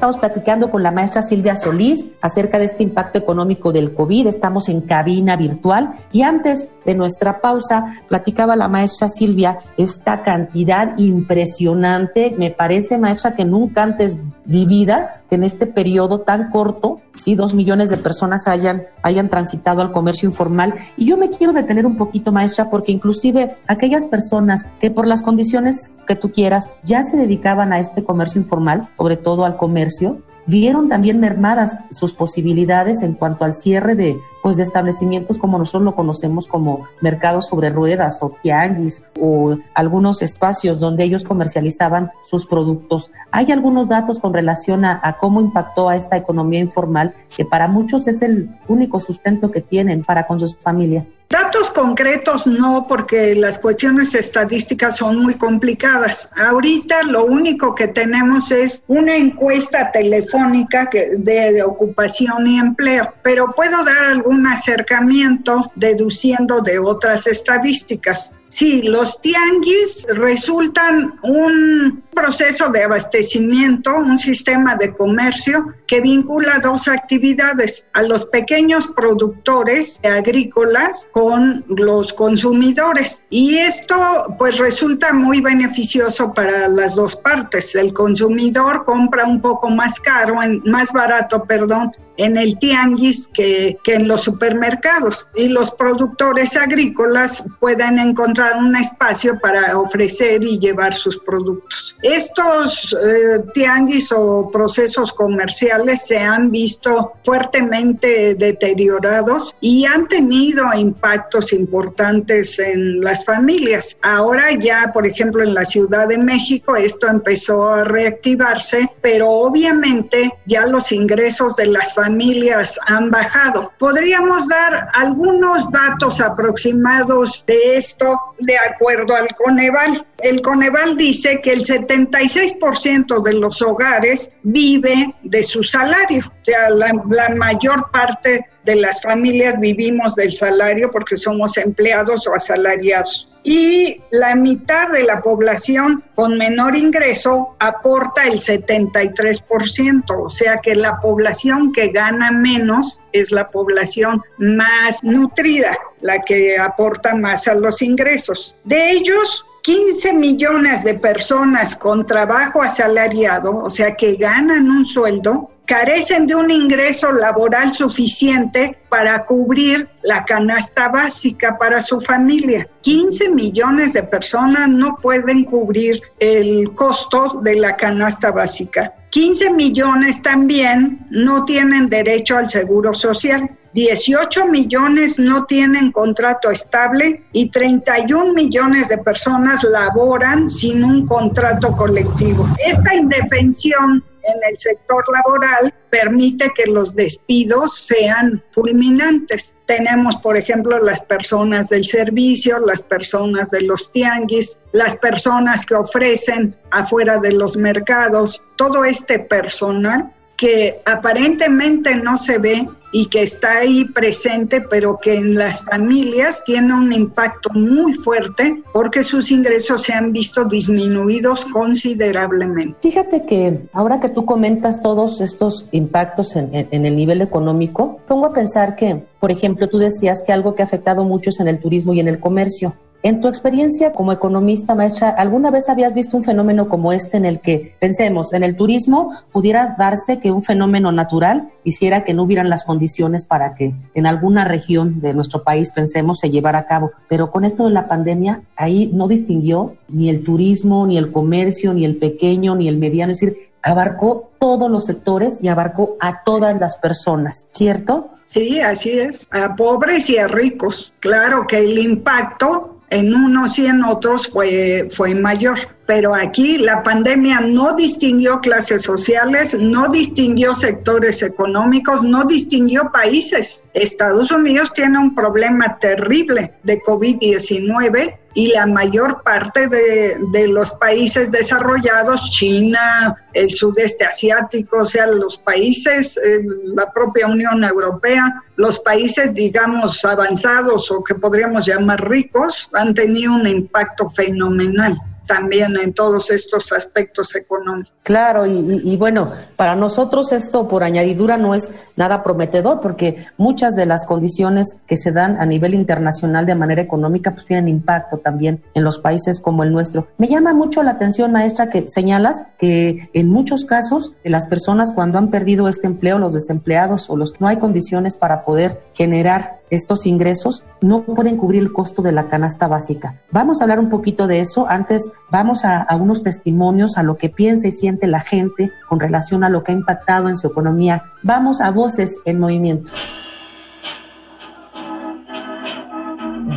Estamos 0.00 0.16
platicando 0.16 0.70
con 0.70 0.82
la 0.82 0.92
maestra 0.92 1.20
Silvia 1.20 1.56
Solís 1.56 2.06
acerca 2.22 2.58
de 2.58 2.64
este 2.64 2.82
impacto 2.82 3.18
económico 3.18 3.70
del 3.70 3.92
COVID. 3.92 4.28
Estamos 4.28 4.70
en 4.70 4.80
cabina 4.80 5.36
virtual 5.36 5.90
y 6.10 6.22
antes 6.22 6.68
de 6.86 6.94
nuestra 6.94 7.42
pausa 7.42 7.84
platicaba 8.08 8.56
la 8.56 8.66
maestra 8.66 9.08
Silvia 9.08 9.58
esta 9.76 10.22
cantidad 10.22 10.96
impresionante, 10.96 12.34
me 12.38 12.50
parece 12.50 12.96
maestra 12.96 13.36
que 13.36 13.44
nunca 13.44 13.82
antes 13.82 14.18
vivida, 14.46 15.19
que 15.30 15.36
en 15.36 15.44
este 15.44 15.66
periodo 15.66 16.22
tan 16.22 16.50
corto, 16.50 17.00
sí, 17.14 17.36
dos 17.36 17.54
millones 17.54 17.88
de 17.88 17.96
personas 17.96 18.48
hayan, 18.48 18.82
hayan 19.02 19.28
transitado 19.28 19.80
al 19.80 19.92
comercio 19.92 20.28
informal. 20.28 20.74
Y 20.96 21.06
yo 21.06 21.16
me 21.16 21.30
quiero 21.30 21.52
detener 21.52 21.86
un 21.86 21.96
poquito 21.96 22.32
maestra 22.32 22.68
porque 22.68 22.90
inclusive 22.90 23.56
aquellas 23.68 24.04
personas 24.04 24.68
que 24.80 24.90
por 24.90 25.06
las 25.06 25.22
condiciones 25.22 25.92
que 26.06 26.16
tú 26.16 26.32
quieras 26.32 26.70
ya 26.82 27.04
se 27.04 27.16
dedicaban 27.16 27.72
a 27.72 27.78
este 27.78 28.02
comercio 28.02 28.40
informal, 28.40 28.88
sobre 28.98 29.16
todo 29.16 29.44
al 29.44 29.56
comercio, 29.56 30.20
vieron 30.46 30.88
también 30.88 31.20
mermadas 31.20 31.78
sus 31.90 32.12
posibilidades 32.12 33.02
en 33.02 33.14
cuanto 33.14 33.44
al 33.44 33.54
cierre 33.54 33.94
de 33.94 34.18
pues 34.42 34.56
de 34.56 34.62
establecimientos 34.62 35.38
como 35.38 35.58
nosotros 35.58 35.82
lo 35.82 35.94
conocemos 35.94 36.46
como 36.46 36.86
mercados 37.00 37.48
sobre 37.48 37.70
ruedas 37.70 38.22
o 38.22 38.36
tianguis 38.42 39.04
o 39.20 39.56
algunos 39.74 40.22
espacios 40.22 40.80
donde 40.80 41.04
ellos 41.04 41.24
comercializaban 41.24 42.10
sus 42.22 42.46
productos. 42.46 43.10
Hay 43.30 43.52
algunos 43.52 43.88
datos 43.88 44.18
con 44.18 44.32
relación 44.32 44.84
a, 44.84 45.16
cómo 45.20 45.40
impactó 45.40 45.88
a 45.88 45.96
esta 45.96 46.16
economía 46.16 46.60
informal 46.60 47.14
que 47.36 47.44
para 47.44 47.68
muchos 47.68 48.08
es 48.08 48.22
el 48.22 48.50
único 48.68 49.00
sustento 49.00 49.50
que 49.50 49.60
tienen 49.60 50.02
para 50.02 50.26
con 50.26 50.40
sus 50.40 50.58
familias. 50.58 51.14
Datos 51.28 51.70
concretos 51.70 52.46
no, 52.46 52.86
porque 52.88 53.34
las 53.34 53.58
cuestiones 53.58 54.14
estadísticas 54.14 54.96
son 54.96 55.22
muy 55.22 55.34
complicadas. 55.34 56.30
Ahorita 56.36 57.02
lo 57.04 57.24
único 57.24 57.74
que 57.74 57.88
tenemos 57.88 58.50
es 58.50 58.82
una 58.88 59.16
encuesta 59.16 59.90
telefónica 59.90 60.88
de, 60.92 61.52
de 61.52 61.62
ocupación 61.62 62.46
y 62.46 62.58
empleo, 62.58 63.12
pero 63.22 63.52
puedo 63.52 63.84
dar 63.84 64.06
algún 64.06 64.29
un 64.30 64.46
acercamiento 64.46 65.72
deduciendo 65.74 66.60
de 66.60 66.78
otras 66.78 67.26
estadísticas. 67.26 68.32
Sí, 68.48 68.82
los 68.82 69.20
tianguis 69.20 70.06
resultan 70.14 71.18
un 71.22 72.02
proceso 72.20 72.68
de 72.70 72.84
abastecimiento, 72.84 73.94
un 73.94 74.18
sistema 74.18 74.74
de 74.74 74.92
comercio 74.92 75.74
que 75.86 76.00
vincula 76.00 76.60
dos 76.62 76.86
actividades, 76.86 77.86
a 77.94 78.02
los 78.02 78.26
pequeños 78.26 78.86
productores 78.88 79.98
agrícolas 80.04 81.08
con 81.12 81.64
los 81.68 82.12
consumidores. 82.12 83.24
Y 83.30 83.56
esto 83.56 83.96
pues 84.38 84.58
resulta 84.58 85.12
muy 85.12 85.40
beneficioso 85.40 86.34
para 86.34 86.68
las 86.68 86.94
dos 86.94 87.16
partes. 87.16 87.74
El 87.74 87.92
consumidor 87.94 88.84
compra 88.84 89.24
un 89.24 89.40
poco 89.40 89.70
más 89.70 89.98
caro, 89.98 90.36
más 90.64 90.92
barato, 90.92 91.44
perdón, 91.44 91.90
en 92.20 92.36
el 92.36 92.58
tianguis 92.58 93.26
que, 93.28 93.78
que 93.82 93.94
en 93.94 94.06
los 94.06 94.20
supermercados 94.20 95.26
y 95.34 95.48
los 95.48 95.70
productores 95.70 96.54
agrícolas 96.54 97.42
pueden 97.58 97.98
encontrar 97.98 98.58
un 98.58 98.76
espacio 98.76 99.38
para 99.40 99.78
ofrecer 99.78 100.44
y 100.44 100.58
llevar 100.58 100.92
sus 100.92 101.18
productos. 101.18 101.96
Estos 102.10 102.92
eh, 102.92 103.38
tianguis 103.54 104.10
o 104.10 104.50
procesos 104.50 105.12
comerciales 105.12 106.08
se 106.08 106.18
han 106.18 106.50
visto 106.50 107.12
fuertemente 107.22 108.34
deteriorados 108.34 109.54
y 109.60 109.86
han 109.86 110.08
tenido 110.08 110.64
impactos 110.74 111.52
importantes 111.52 112.58
en 112.58 113.00
las 113.00 113.24
familias. 113.24 113.96
Ahora 114.02 114.50
ya, 114.58 114.90
por 114.92 115.06
ejemplo, 115.06 115.44
en 115.44 115.54
la 115.54 115.64
Ciudad 115.64 116.08
de 116.08 116.18
México 116.18 116.74
esto 116.74 117.06
empezó 117.06 117.68
a 117.68 117.84
reactivarse, 117.84 118.90
pero 119.00 119.30
obviamente 119.30 120.32
ya 120.46 120.66
los 120.66 120.90
ingresos 120.90 121.54
de 121.54 121.66
las 121.66 121.94
familias 121.94 122.76
han 122.88 123.10
bajado. 123.12 123.70
Podríamos 123.78 124.48
dar 124.48 124.88
algunos 124.94 125.70
datos 125.70 126.20
aproximados 126.20 127.44
de 127.46 127.76
esto 127.76 128.18
de 128.40 128.56
acuerdo 128.58 129.14
al 129.14 129.28
Coneval. 129.36 130.04
El 130.22 130.42
Coneval 130.42 130.96
dice 130.96 131.40
que 131.42 131.52
el 131.52 131.64
76% 131.64 133.22
de 133.22 133.32
los 133.34 133.62
hogares 133.62 134.32
vive 134.42 135.14
de 135.22 135.42
su 135.42 135.62
salario, 135.62 136.24
o 136.26 136.44
sea, 136.44 136.70
la, 136.70 136.92
la 137.10 137.34
mayor 137.34 137.90
parte 137.90 138.46
de 138.64 138.76
las 138.76 139.00
familias 139.00 139.58
vivimos 139.58 140.14
del 140.14 140.32
salario 140.32 140.90
porque 140.90 141.16
somos 141.16 141.56
empleados 141.56 142.26
o 142.26 142.34
asalariados. 142.34 143.26
Y 143.42 144.02
la 144.10 144.34
mitad 144.34 144.90
de 144.90 145.04
la 145.04 145.22
población 145.22 146.04
con 146.14 146.36
menor 146.36 146.76
ingreso 146.76 147.56
aporta 147.58 148.26
el 148.26 148.38
73%, 148.38 150.04
o 150.10 150.28
sea 150.28 150.58
que 150.58 150.74
la 150.74 151.00
población 151.00 151.72
que 151.72 151.88
gana 151.88 152.30
menos 152.30 153.00
es 153.12 153.32
la 153.32 153.48
población 153.48 154.22
más 154.36 155.02
nutrida, 155.02 155.78
la 156.02 156.18
que 156.18 156.58
aporta 156.58 157.14
más 157.14 157.48
a 157.48 157.54
los 157.54 157.80
ingresos. 157.80 158.56
De 158.64 158.90
ellos, 158.90 159.46
15 159.62 160.14
millones 160.14 160.84
de 160.84 160.94
personas 160.94 161.74
con 161.74 162.06
trabajo 162.06 162.62
asalariado, 162.62 163.58
o 163.58 163.70
sea 163.70 163.94
que 163.94 164.14
ganan 164.14 164.70
un 164.70 164.86
sueldo, 164.86 165.50
carecen 165.66 166.26
de 166.26 166.34
un 166.34 166.50
ingreso 166.50 167.12
laboral 167.12 167.72
suficiente 167.72 168.78
para 168.88 169.24
cubrir 169.24 169.88
la 170.02 170.24
canasta 170.24 170.88
básica 170.88 171.58
para 171.58 171.80
su 171.80 172.00
familia. 172.00 172.66
15 172.80 173.30
millones 173.30 173.92
de 173.92 174.02
personas 174.02 174.68
no 174.68 174.96
pueden 174.96 175.44
cubrir 175.44 176.02
el 176.18 176.74
costo 176.74 177.40
de 177.42 177.56
la 177.56 177.76
canasta 177.76 178.32
básica. 178.32 178.94
15 179.10 179.52
millones 179.54 180.22
también 180.22 181.06
no 181.10 181.44
tienen 181.44 181.88
derecho 181.88 182.36
al 182.36 182.48
seguro 182.48 182.94
social. 182.94 183.50
18 183.74 184.46
millones 184.46 185.18
no 185.18 185.44
tienen 185.46 185.92
contrato 185.92 186.50
estable 186.50 187.24
y 187.32 187.50
31 187.50 188.34
millones 188.34 188.88
de 188.88 188.98
personas 188.98 189.62
laboran 189.64 190.50
sin 190.50 190.82
un 190.84 191.06
contrato 191.06 191.76
colectivo. 191.76 192.48
Esta 192.58 192.94
indefensión 192.94 194.04
en 194.24 194.38
el 194.48 194.58
sector 194.58 195.04
laboral 195.12 195.72
permite 195.90 196.50
que 196.54 196.66
los 196.66 196.94
despidos 196.94 197.78
sean 197.78 198.42
fulminantes. 198.50 199.56
Tenemos, 199.66 200.16
por 200.16 200.36
ejemplo, 200.36 200.78
las 200.78 201.02
personas 201.02 201.68
del 201.68 201.84
servicio, 201.84 202.58
las 202.60 202.82
personas 202.82 203.50
de 203.50 203.62
los 203.62 203.90
tianguis, 203.92 204.58
las 204.72 204.96
personas 204.96 205.64
que 205.64 205.74
ofrecen 205.74 206.54
afuera 206.70 207.18
de 207.18 207.32
los 207.32 207.56
mercados, 207.56 208.42
todo 208.56 208.84
este 208.84 209.18
personal 209.18 210.12
que 210.40 210.80
aparentemente 210.86 211.94
no 211.96 212.16
se 212.16 212.38
ve 212.38 212.66
y 212.92 213.06
que 213.06 213.20
está 213.20 213.58
ahí 213.58 213.84
presente, 213.84 214.62
pero 214.62 214.98
que 214.98 215.14
en 215.14 215.34
las 215.34 215.62
familias 215.62 216.42
tiene 216.46 216.72
un 216.72 216.94
impacto 216.94 217.50
muy 217.52 217.92
fuerte 217.92 218.62
porque 218.72 219.02
sus 219.02 219.30
ingresos 219.30 219.82
se 219.82 219.92
han 219.92 220.14
visto 220.14 220.46
disminuidos 220.46 221.44
considerablemente. 221.44 222.74
Fíjate 222.80 223.26
que 223.26 223.68
ahora 223.74 224.00
que 224.00 224.08
tú 224.08 224.24
comentas 224.24 224.80
todos 224.80 225.20
estos 225.20 225.66
impactos 225.72 226.34
en, 226.36 226.48
en, 226.52 226.86
el 226.86 226.96
nivel 226.96 227.20
económico, 227.20 228.00
pongo 228.08 228.24
a 228.24 228.32
pensar 228.32 228.76
que, 228.76 229.04
por 229.20 229.30
ejemplo, 229.30 229.68
tú 229.68 229.76
decías 229.76 230.22
que 230.26 230.32
algo 230.32 230.54
que 230.54 230.62
ha 230.62 230.64
afectado 230.64 231.04
mucho 231.04 231.28
es 231.28 231.38
en 231.38 231.48
el 231.48 231.60
turismo 231.60 231.92
y 231.92 232.00
en 232.00 232.08
el 232.08 232.18
comercio. 232.18 232.72
En 233.02 233.22
tu 233.22 233.28
experiencia 233.28 233.92
como 233.92 234.12
economista, 234.12 234.74
maestra, 234.74 235.08
¿alguna 235.08 235.50
vez 235.50 235.70
habías 235.70 235.94
visto 235.94 236.18
un 236.18 236.22
fenómeno 236.22 236.68
como 236.68 236.92
este 236.92 237.16
en 237.16 237.24
el 237.24 237.40
que, 237.40 237.74
pensemos, 237.80 238.34
en 238.34 238.44
el 238.44 238.56
turismo 238.56 239.14
pudiera 239.32 239.74
darse 239.78 240.18
que 240.18 240.30
un 240.30 240.42
fenómeno 240.42 240.92
natural 240.92 241.48
hiciera 241.64 242.04
que 242.04 242.12
no 242.12 242.24
hubieran 242.24 242.50
las 242.50 242.62
condiciones 242.62 243.24
para 243.24 243.54
que 243.54 243.74
en 243.94 244.06
alguna 244.06 244.44
región 244.44 245.00
de 245.00 245.14
nuestro 245.14 245.44
país, 245.44 245.72
pensemos, 245.72 246.18
se 246.18 246.28
llevara 246.28 246.58
a 246.58 246.66
cabo? 246.66 246.90
Pero 247.08 247.30
con 247.30 247.46
esto 247.46 247.64
de 247.64 247.70
la 247.70 247.88
pandemia, 247.88 248.42
ahí 248.54 248.90
no 248.92 249.08
distinguió 249.08 249.76
ni 249.88 250.10
el 250.10 250.22
turismo, 250.22 250.86
ni 250.86 250.98
el 250.98 251.10
comercio, 251.10 251.72
ni 251.72 251.86
el 251.86 251.96
pequeño, 251.96 252.54
ni 252.54 252.68
el 252.68 252.76
mediano, 252.76 253.12
es 253.12 253.20
decir, 253.20 253.38
abarcó 253.62 254.30
todos 254.38 254.70
los 254.70 254.84
sectores 254.84 255.42
y 255.42 255.48
abarcó 255.48 255.96
a 256.00 256.22
todas 256.22 256.60
las 256.60 256.76
personas, 256.76 257.46
¿cierto? 257.52 258.10
Sí, 258.26 258.60
así 258.60 258.90
es, 258.90 259.26
a 259.30 259.56
pobres 259.56 260.08
y 260.10 260.18
a 260.18 260.28
ricos. 260.28 260.92
Claro 261.00 261.46
que 261.46 261.58
el 261.58 261.78
impacto 261.78 262.79
en 262.90 263.14
unos 263.14 263.58
y 263.58 263.66
en 263.66 263.84
otros 263.84 264.28
fue, 264.28 264.86
fue 264.90 265.14
mayor. 265.14 265.58
Pero 265.86 266.14
aquí 266.14 266.58
la 266.58 266.82
pandemia 266.82 267.40
no 267.40 267.74
distinguió 267.74 268.40
clases 268.40 268.82
sociales, 268.82 269.54
no 269.60 269.88
distinguió 269.88 270.54
sectores 270.54 271.22
económicos, 271.22 272.04
no 272.04 272.24
distinguió 272.24 272.90
países. 272.92 273.64
Estados 273.74 274.30
Unidos 274.30 274.72
tiene 274.72 274.98
un 274.98 275.14
problema 275.14 275.78
terrible 275.80 276.54
de 276.62 276.80
COVID-19 276.82 278.14
y 278.34 278.52
la 278.52 278.66
mayor 278.66 279.22
parte 279.24 279.66
de, 279.66 280.16
de, 280.30 280.46
los 280.46 280.70
países 280.72 281.32
desarrollados, 281.32 282.30
China, 282.30 283.16
el 283.32 283.50
sudeste 283.50 284.04
asiático, 284.04 284.82
o 284.82 284.84
sea, 284.84 285.06
los 285.06 285.36
países, 285.38 286.16
eh, 286.24 286.40
la 286.66 286.92
propia 286.92 287.26
Unión 287.26 287.64
Europea, 287.64 288.44
los 288.54 288.78
países, 288.78 289.34
digamos, 289.34 290.04
avanzados 290.04 290.90
o 290.92 291.02
que 291.02 291.16
podríamos 291.16 291.66
llamar 291.66 292.08
ricos, 292.08 292.70
han 292.74 292.94
tenido 292.94 293.32
un 293.32 293.48
impacto 293.48 294.08
fenomenal 294.08 294.96
también 295.30 295.76
en 295.76 295.92
todos 295.92 296.32
estos 296.32 296.72
aspectos 296.72 297.36
económicos. 297.36 297.92
Claro, 298.02 298.46
y, 298.46 298.96
bueno, 298.96 299.30
para 299.54 299.76
nosotros 299.76 300.32
esto 300.32 300.66
por 300.66 300.82
añadidura 300.82 301.36
no 301.36 301.54
es 301.54 301.70
nada 301.94 302.24
prometedor 302.24 302.80
porque 302.80 303.26
muchas 303.36 303.76
de 303.76 303.86
las 303.86 304.04
condiciones 304.04 304.78
que 304.88 304.96
se 304.96 305.12
dan 305.12 305.36
a 305.36 305.46
nivel 305.46 305.74
internacional 305.74 306.46
de 306.46 306.56
manera 306.56 306.82
económica 306.82 307.32
pues 307.32 307.44
tienen 307.44 307.68
impacto 307.68 308.18
también 308.18 308.60
en 308.74 308.82
los 308.82 308.98
países 308.98 309.38
como 309.38 309.62
el 309.62 309.70
nuestro. 309.70 310.08
Me 310.18 310.26
llama 310.26 310.52
mucho 310.52 310.82
la 310.82 310.92
atención, 310.92 311.30
maestra, 311.30 311.70
que 311.70 311.88
señalas 311.88 312.42
que 312.58 313.08
en 313.12 313.28
muchos 313.28 313.64
casos 313.64 314.14
las 314.24 314.48
personas 314.48 314.90
cuando 314.92 315.18
han 315.18 315.30
perdido 315.30 315.68
este 315.68 315.86
empleo, 315.86 316.18
los 316.18 316.34
desempleados 316.34 317.08
o 317.08 317.16
los 317.16 317.30
que 317.30 317.38
no 317.40 317.46
hay 317.46 317.58
condiciones 317.58 318.16
para 318.16 318.44
poder 318.44 318.80
generar 318.92 319.60
estos 319.70 320.06
ingresos 320.06 320.64
no 320.80 321.04
pueden 321.04 321.36
cubrir 321.36 321.62
el 321.62 321.72
costo 321.72 322.02
de 322.02 322.12
la 322.12 322.28
canasta 322.28 322.68
básica. 322.68 323.14
Vamos 323.30 323.60
a 323.60 323.64
hablar 323.64 323.78
un 323.78 323.88
poquito 323.88 324.26
de 324.26 324.40
eso. 324.40 324.66
Antes 324.68 325.12
vamos 325.30 325.64
a, 325.64 325.82
a, 325.82 325.96
unos 325.96 326.22
testimonios, 326.22 326.96
a 326.96 327.02
lo 327.02 327.16
que 327.16 327.28
piensa 327.28 327.68
y 327.68 327.72
siente 327.72 328.06
la 328.06 328.20
gente 328.20 328.70
con 328.88 329.00
relación 329.00 329.44
a 329.44 329.48
lo 329.48 329.62
que 329.62 329.72
ha 329.72 329.74
impactado 329.74 330.28
en 330.28 330.36
su 330.36 330.46
economía. 330.46 331.04
Vamos 331.22 331.60
a 331.60 331.70
Voces 331.70 332.20
en 332.24 332.40
Movimiento. 332.40 332.92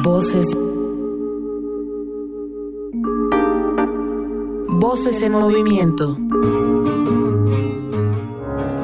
Voces. 0.04 0.58
Voces 4.68 5.22
en 5.22 5.32
Movimiento. 5.32 6.18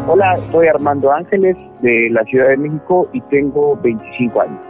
Hola, 0.08 0.40
soy 0.52 0.68
Armando 0.68 1.12
Ángeles 1.12 1.58
de 1.82 2.10
la 2.12 2.24
Ciudad 2.24 2.48
de 2.48 2.58
México 2.58 3.10
y 3.14 3.22
tengo 3.30 3.78
25 3.84 4.42
años. 4.42 4.69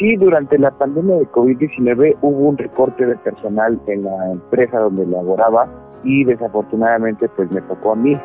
Sí, 0.00 0.16
durante 0.16 0.58
la 0.58 0.70
pandemia 0.70 1.16
de 1.16 1.26
COVID-19 1.26 2.16
hubo 2.22 2.48
un 2.48 2.56
recorte 2.56 3.04
de 3.04 3.16
personal 3.16 3.78
en 3.86 4.04
la 4.04 4.32
empresa 4.32 4.78
donde 4.78 5.04
laboraba 5.04 5.68
y 6.02 6.24
desafortunadamente 6.24 7.28
pues 7.28 7.50
me 7.50 7.60
tocó 7.60 7.92
a 7.92 7.96
mí. 7.96 8.18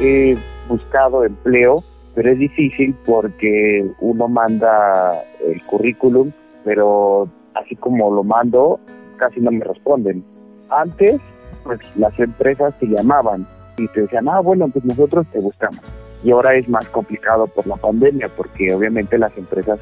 He 0.00 0.38
buscado 0.70 1.26
empleo, 1.26 1.84
pero 2.14 2.30
es 2.30 2.38
difícil 2.38 2.96
porque 3.04 3.92
uno 4.00 4.26
manda 4.26 5.22
el 5.46 5.60
currículum, 5.66 6.32
pero 6.64 7.28
así 7.52 7.76
como 7.76 8.10
lo 8.10 8.24
mando, 8.24 8.80
casi 9.18 9.42
no 9.42 9.50
me 9.50 9.66
responden. 9.66 10.24
Antes, 10.70 11.20
pues 11.62 11.78
las 11.96 12.18
empresas 12.18 12.72
te 12.78 12.86
llamaban 12.86 13.46
y 13.76 13.86
te 13.88 14.00
decían, 14.00 14.30
ah, 14.30 14.40
bueno, 14.40 14.68
pues 14.68 14.82
nosotros 14.86 15.26
te 15.30 15.40
buscamos. 15.40 16.01
Y 16.24 16.30
ahora 16.30 16.54
es 16.54 16.68
más 16.68 16.88
complicado 16.88 17.46
por 17.46 17.66
la 17.66 17.76
pandemia, 17.76 18.28
porque 18.36 18.72
obviamente 18.74 19.18
las 19.18 19.36
empresas 19.36 19.80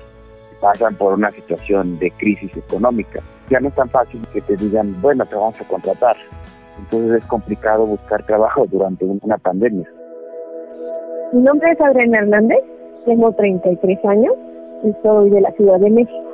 pasan 0.61 0.95
por 0.95 1.15
una 1.15 1.31
situación 1.31 1.99
de 1.99 2.11
crisis 2.13 2.55
económica. 2.57 3.21
Ya 3.51 3.61
no 3.61 3.69
es 3.69 3.75
tan 3.75 3.89
fácil 3.89 4.21
que 4.33 4.41
te 4.41 4.57
digan, 4.57 5.01
bueno, 5.01 5.25
te 5.27 5.35
vamos 5.35 5.61
a 5.61 5.65
contratar. 5.65 6.17
Entonces 6.79 7.23
es 7.23 7.29
complicado 7.29 7.87
buscar 7.87 8.25
trabajo 8.25 8.67
durante 8.71 9.05
una 9.05 9.37
pandemia. 9.39 9.89
Mi 11.33 11.43
nombre 11.43 11.71
es 11.73 11.81
Adriana 11.81 12.19
Hernández, 12.19 12.59
tengo 13.05 13.33
33 13.33 14.05
años 14.05 14.35
y 14.83 14.93
soy 15.03 15.31
de 15.31 15.41
la 15.41 15.53
Ciudad 15.53 15.79
de 15.79 15.91
México. 15.91 16.25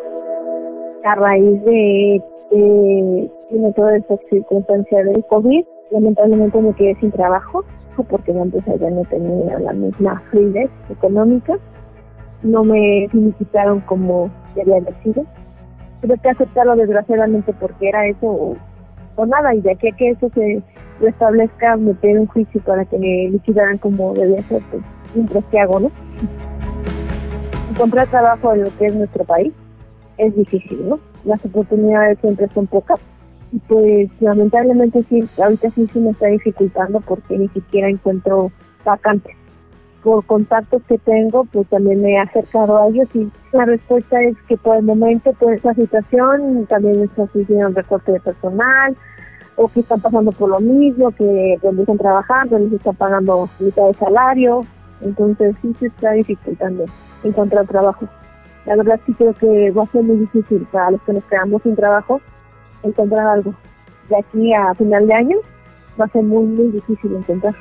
a 1.05 1.15
raíz 1.15 1.65
de 1.65 2.23
que 2.51 3.31
tiene 3.49 3.73
toda 3.75 3.97
esta 3.97 4.17
circunstancia 4.29 5.05
del 5.05 5.25
COVID, 5.27 5.65
lamentablemente 5.91 6.61
me 6.61 6.75
quedé 6.75 6.97
sin 6.97 7.13
trabajo 7.13 7.65
porque 8.05 8.33
antes 8.33 8.65
ya 8.65 8.91
no 8.91 9.03
tenía 9.05 9.59
la 9.59 9.73
misma 9.73 10.23
fluidez 10.31 10.71
económica. 10.91 11.59
No 12.43 12.65
me 12.65 13.09
finiquitaron 13.11 13.81
como 13.81 14.31
debía 14.55 14.77
haber 14.77 14.95
sido. 15.03 15.25
Tuve 16.03 16.19
que 16.19 16.31
aceptarlo 16.31 16.77
desgraciadamente 16.77 17.53
porque 17.55 17.89
era 17.89 18.07
eso 18.07 18.57
o, 19.17 19.27
nada, 19.27 19.55
y 19.55 19.61
de 19.63 19.73
aquí 19.73 19.89
a 19.89 19.97
que 19.97 20.11
eso 20.11 20.29
se 20.35 20.63
restablezca, 21.01 21.77
me 21.77 21.95
pedí 21.95 22.15
un 22.15 22.27
juicio 22.27 22.61
para 22.63 22.85
que 22.85 22.99
me 22.99 23.31
liquidaran 23.31 23.79
como 23.79 24.13
debía 24.15 24.43
ser, 24.49 24.63
pues, 24.71 24.83
mientras 25.15 25.45
que 25.47 25.59
hago, 25.59 25.81
¿no? 25.81 25.91
Encontrar 27.71 28.09
trabajo 28.09 28.53
en 28.53 28.65
lo 28.65 28.77
que 28.77 28.87
es 28.87 28.95
nuestro 28.95 29.25
país 29.25 29.53
es 30.19 30.35
difícil, 30.37 30.89
¿no? 30.89 30.99
Las 31.25 31.45
oportunidades 31.45 32.19
siempre 32.21 32.49
son 32.55 32.67
pocas 32.67 33.01
pues 33.69 34.11
lamentablemente 34.21 35.05
sí, 35.09 35.29
ahorita 35.39 35.71
sí 35.71 35.87
se 35.93 35.99
me 36.01 36.11
está 36.11 36.27
dificultando 36.27 37.01
porque 37.01 37.39
ni 37.39 37.49
siquiera 37.49 37.89
encuentro 37.89 38.51
vacantes. 38.85 39.37
Por 40.03 40.25
contactos 40.25 40.83
que 40.89 40.99
tengo, 40.99 41.45
pues 41.47 41.67
también 41.69 42.01
me 42.01 42.13
he 42.13 42.19
acercado 42.19 42.79
a 42.79 42.89
ellos 42.89 43.09
y 43.15 43.29
la 43.53 43.65
respuesta 43.65 44.23
es 44.23 44.37
que 44.49 44.57
por 44.57 44.77
el 44.77 44.85
momento, 44.85 45.33
por 45.33 45.53
esa 45.53 45.75
situación, 45.75 46.67
también 46.67 47.03
está 47.03 47.23
un 47.23 47.75
recorte 47.75 48.13
de 48.13 48.21
personal, 48.21 48.97
o 49.57 49.69
que 49.69 49.81
están 49.81 50.01
pasando 50.01 50.33
por 50.33 50.51
lo 50.51 50.61
mismo, 50.61 51.11
que 51.13 51.59
donde 51.63 51.83
están 51.83 51.99
trabajando 51.99 52.59
les 52.59 52.73
están 52.75 52.95
pagando 52.95 53.49
mitad 53.59 53.87
de 53.87 53.95
salario, 53.95 54.61
entonces 55.01 55.57
sí 55.63 55.75
se 55.81 55.87
está 55.87 56.13
dificultando 56.13 56.85
encontrar 57.25 57.67
trabajo. 57.67 58.07
La 58.67 58.77
verdad 58.77 59.01
sí 59.07 59.15
creo 59.15 59.33
que 59.35 59.71
va 59.71 59.85
a 59.85 59.93
ser 59.93 60.03
muy 60.03 60.17
difícil 60.19 60.67
para 60.71 60.91
los 60.93 61.03
que 61.03 61.15
nos 61.15 61.25
quedamos 61.25 61.63
sin 61.63 61.75
trabajo 61.75 62.21
encontrar 62.87 63.27
algo. 63.27 63.55
De 64.09 64.17
aquí 64.17 64.55
a 64.55 64.75
final 64.75 65.07
de 65.07 65.15
año 65.15 65.37
va 66.01 66.05
a 66.05 66.09
ser 66.09 66.23
muy, 66.23 66.45
muy 66.45 66.69
difícil 66.69 67.15
encontrar. 67.15 67.55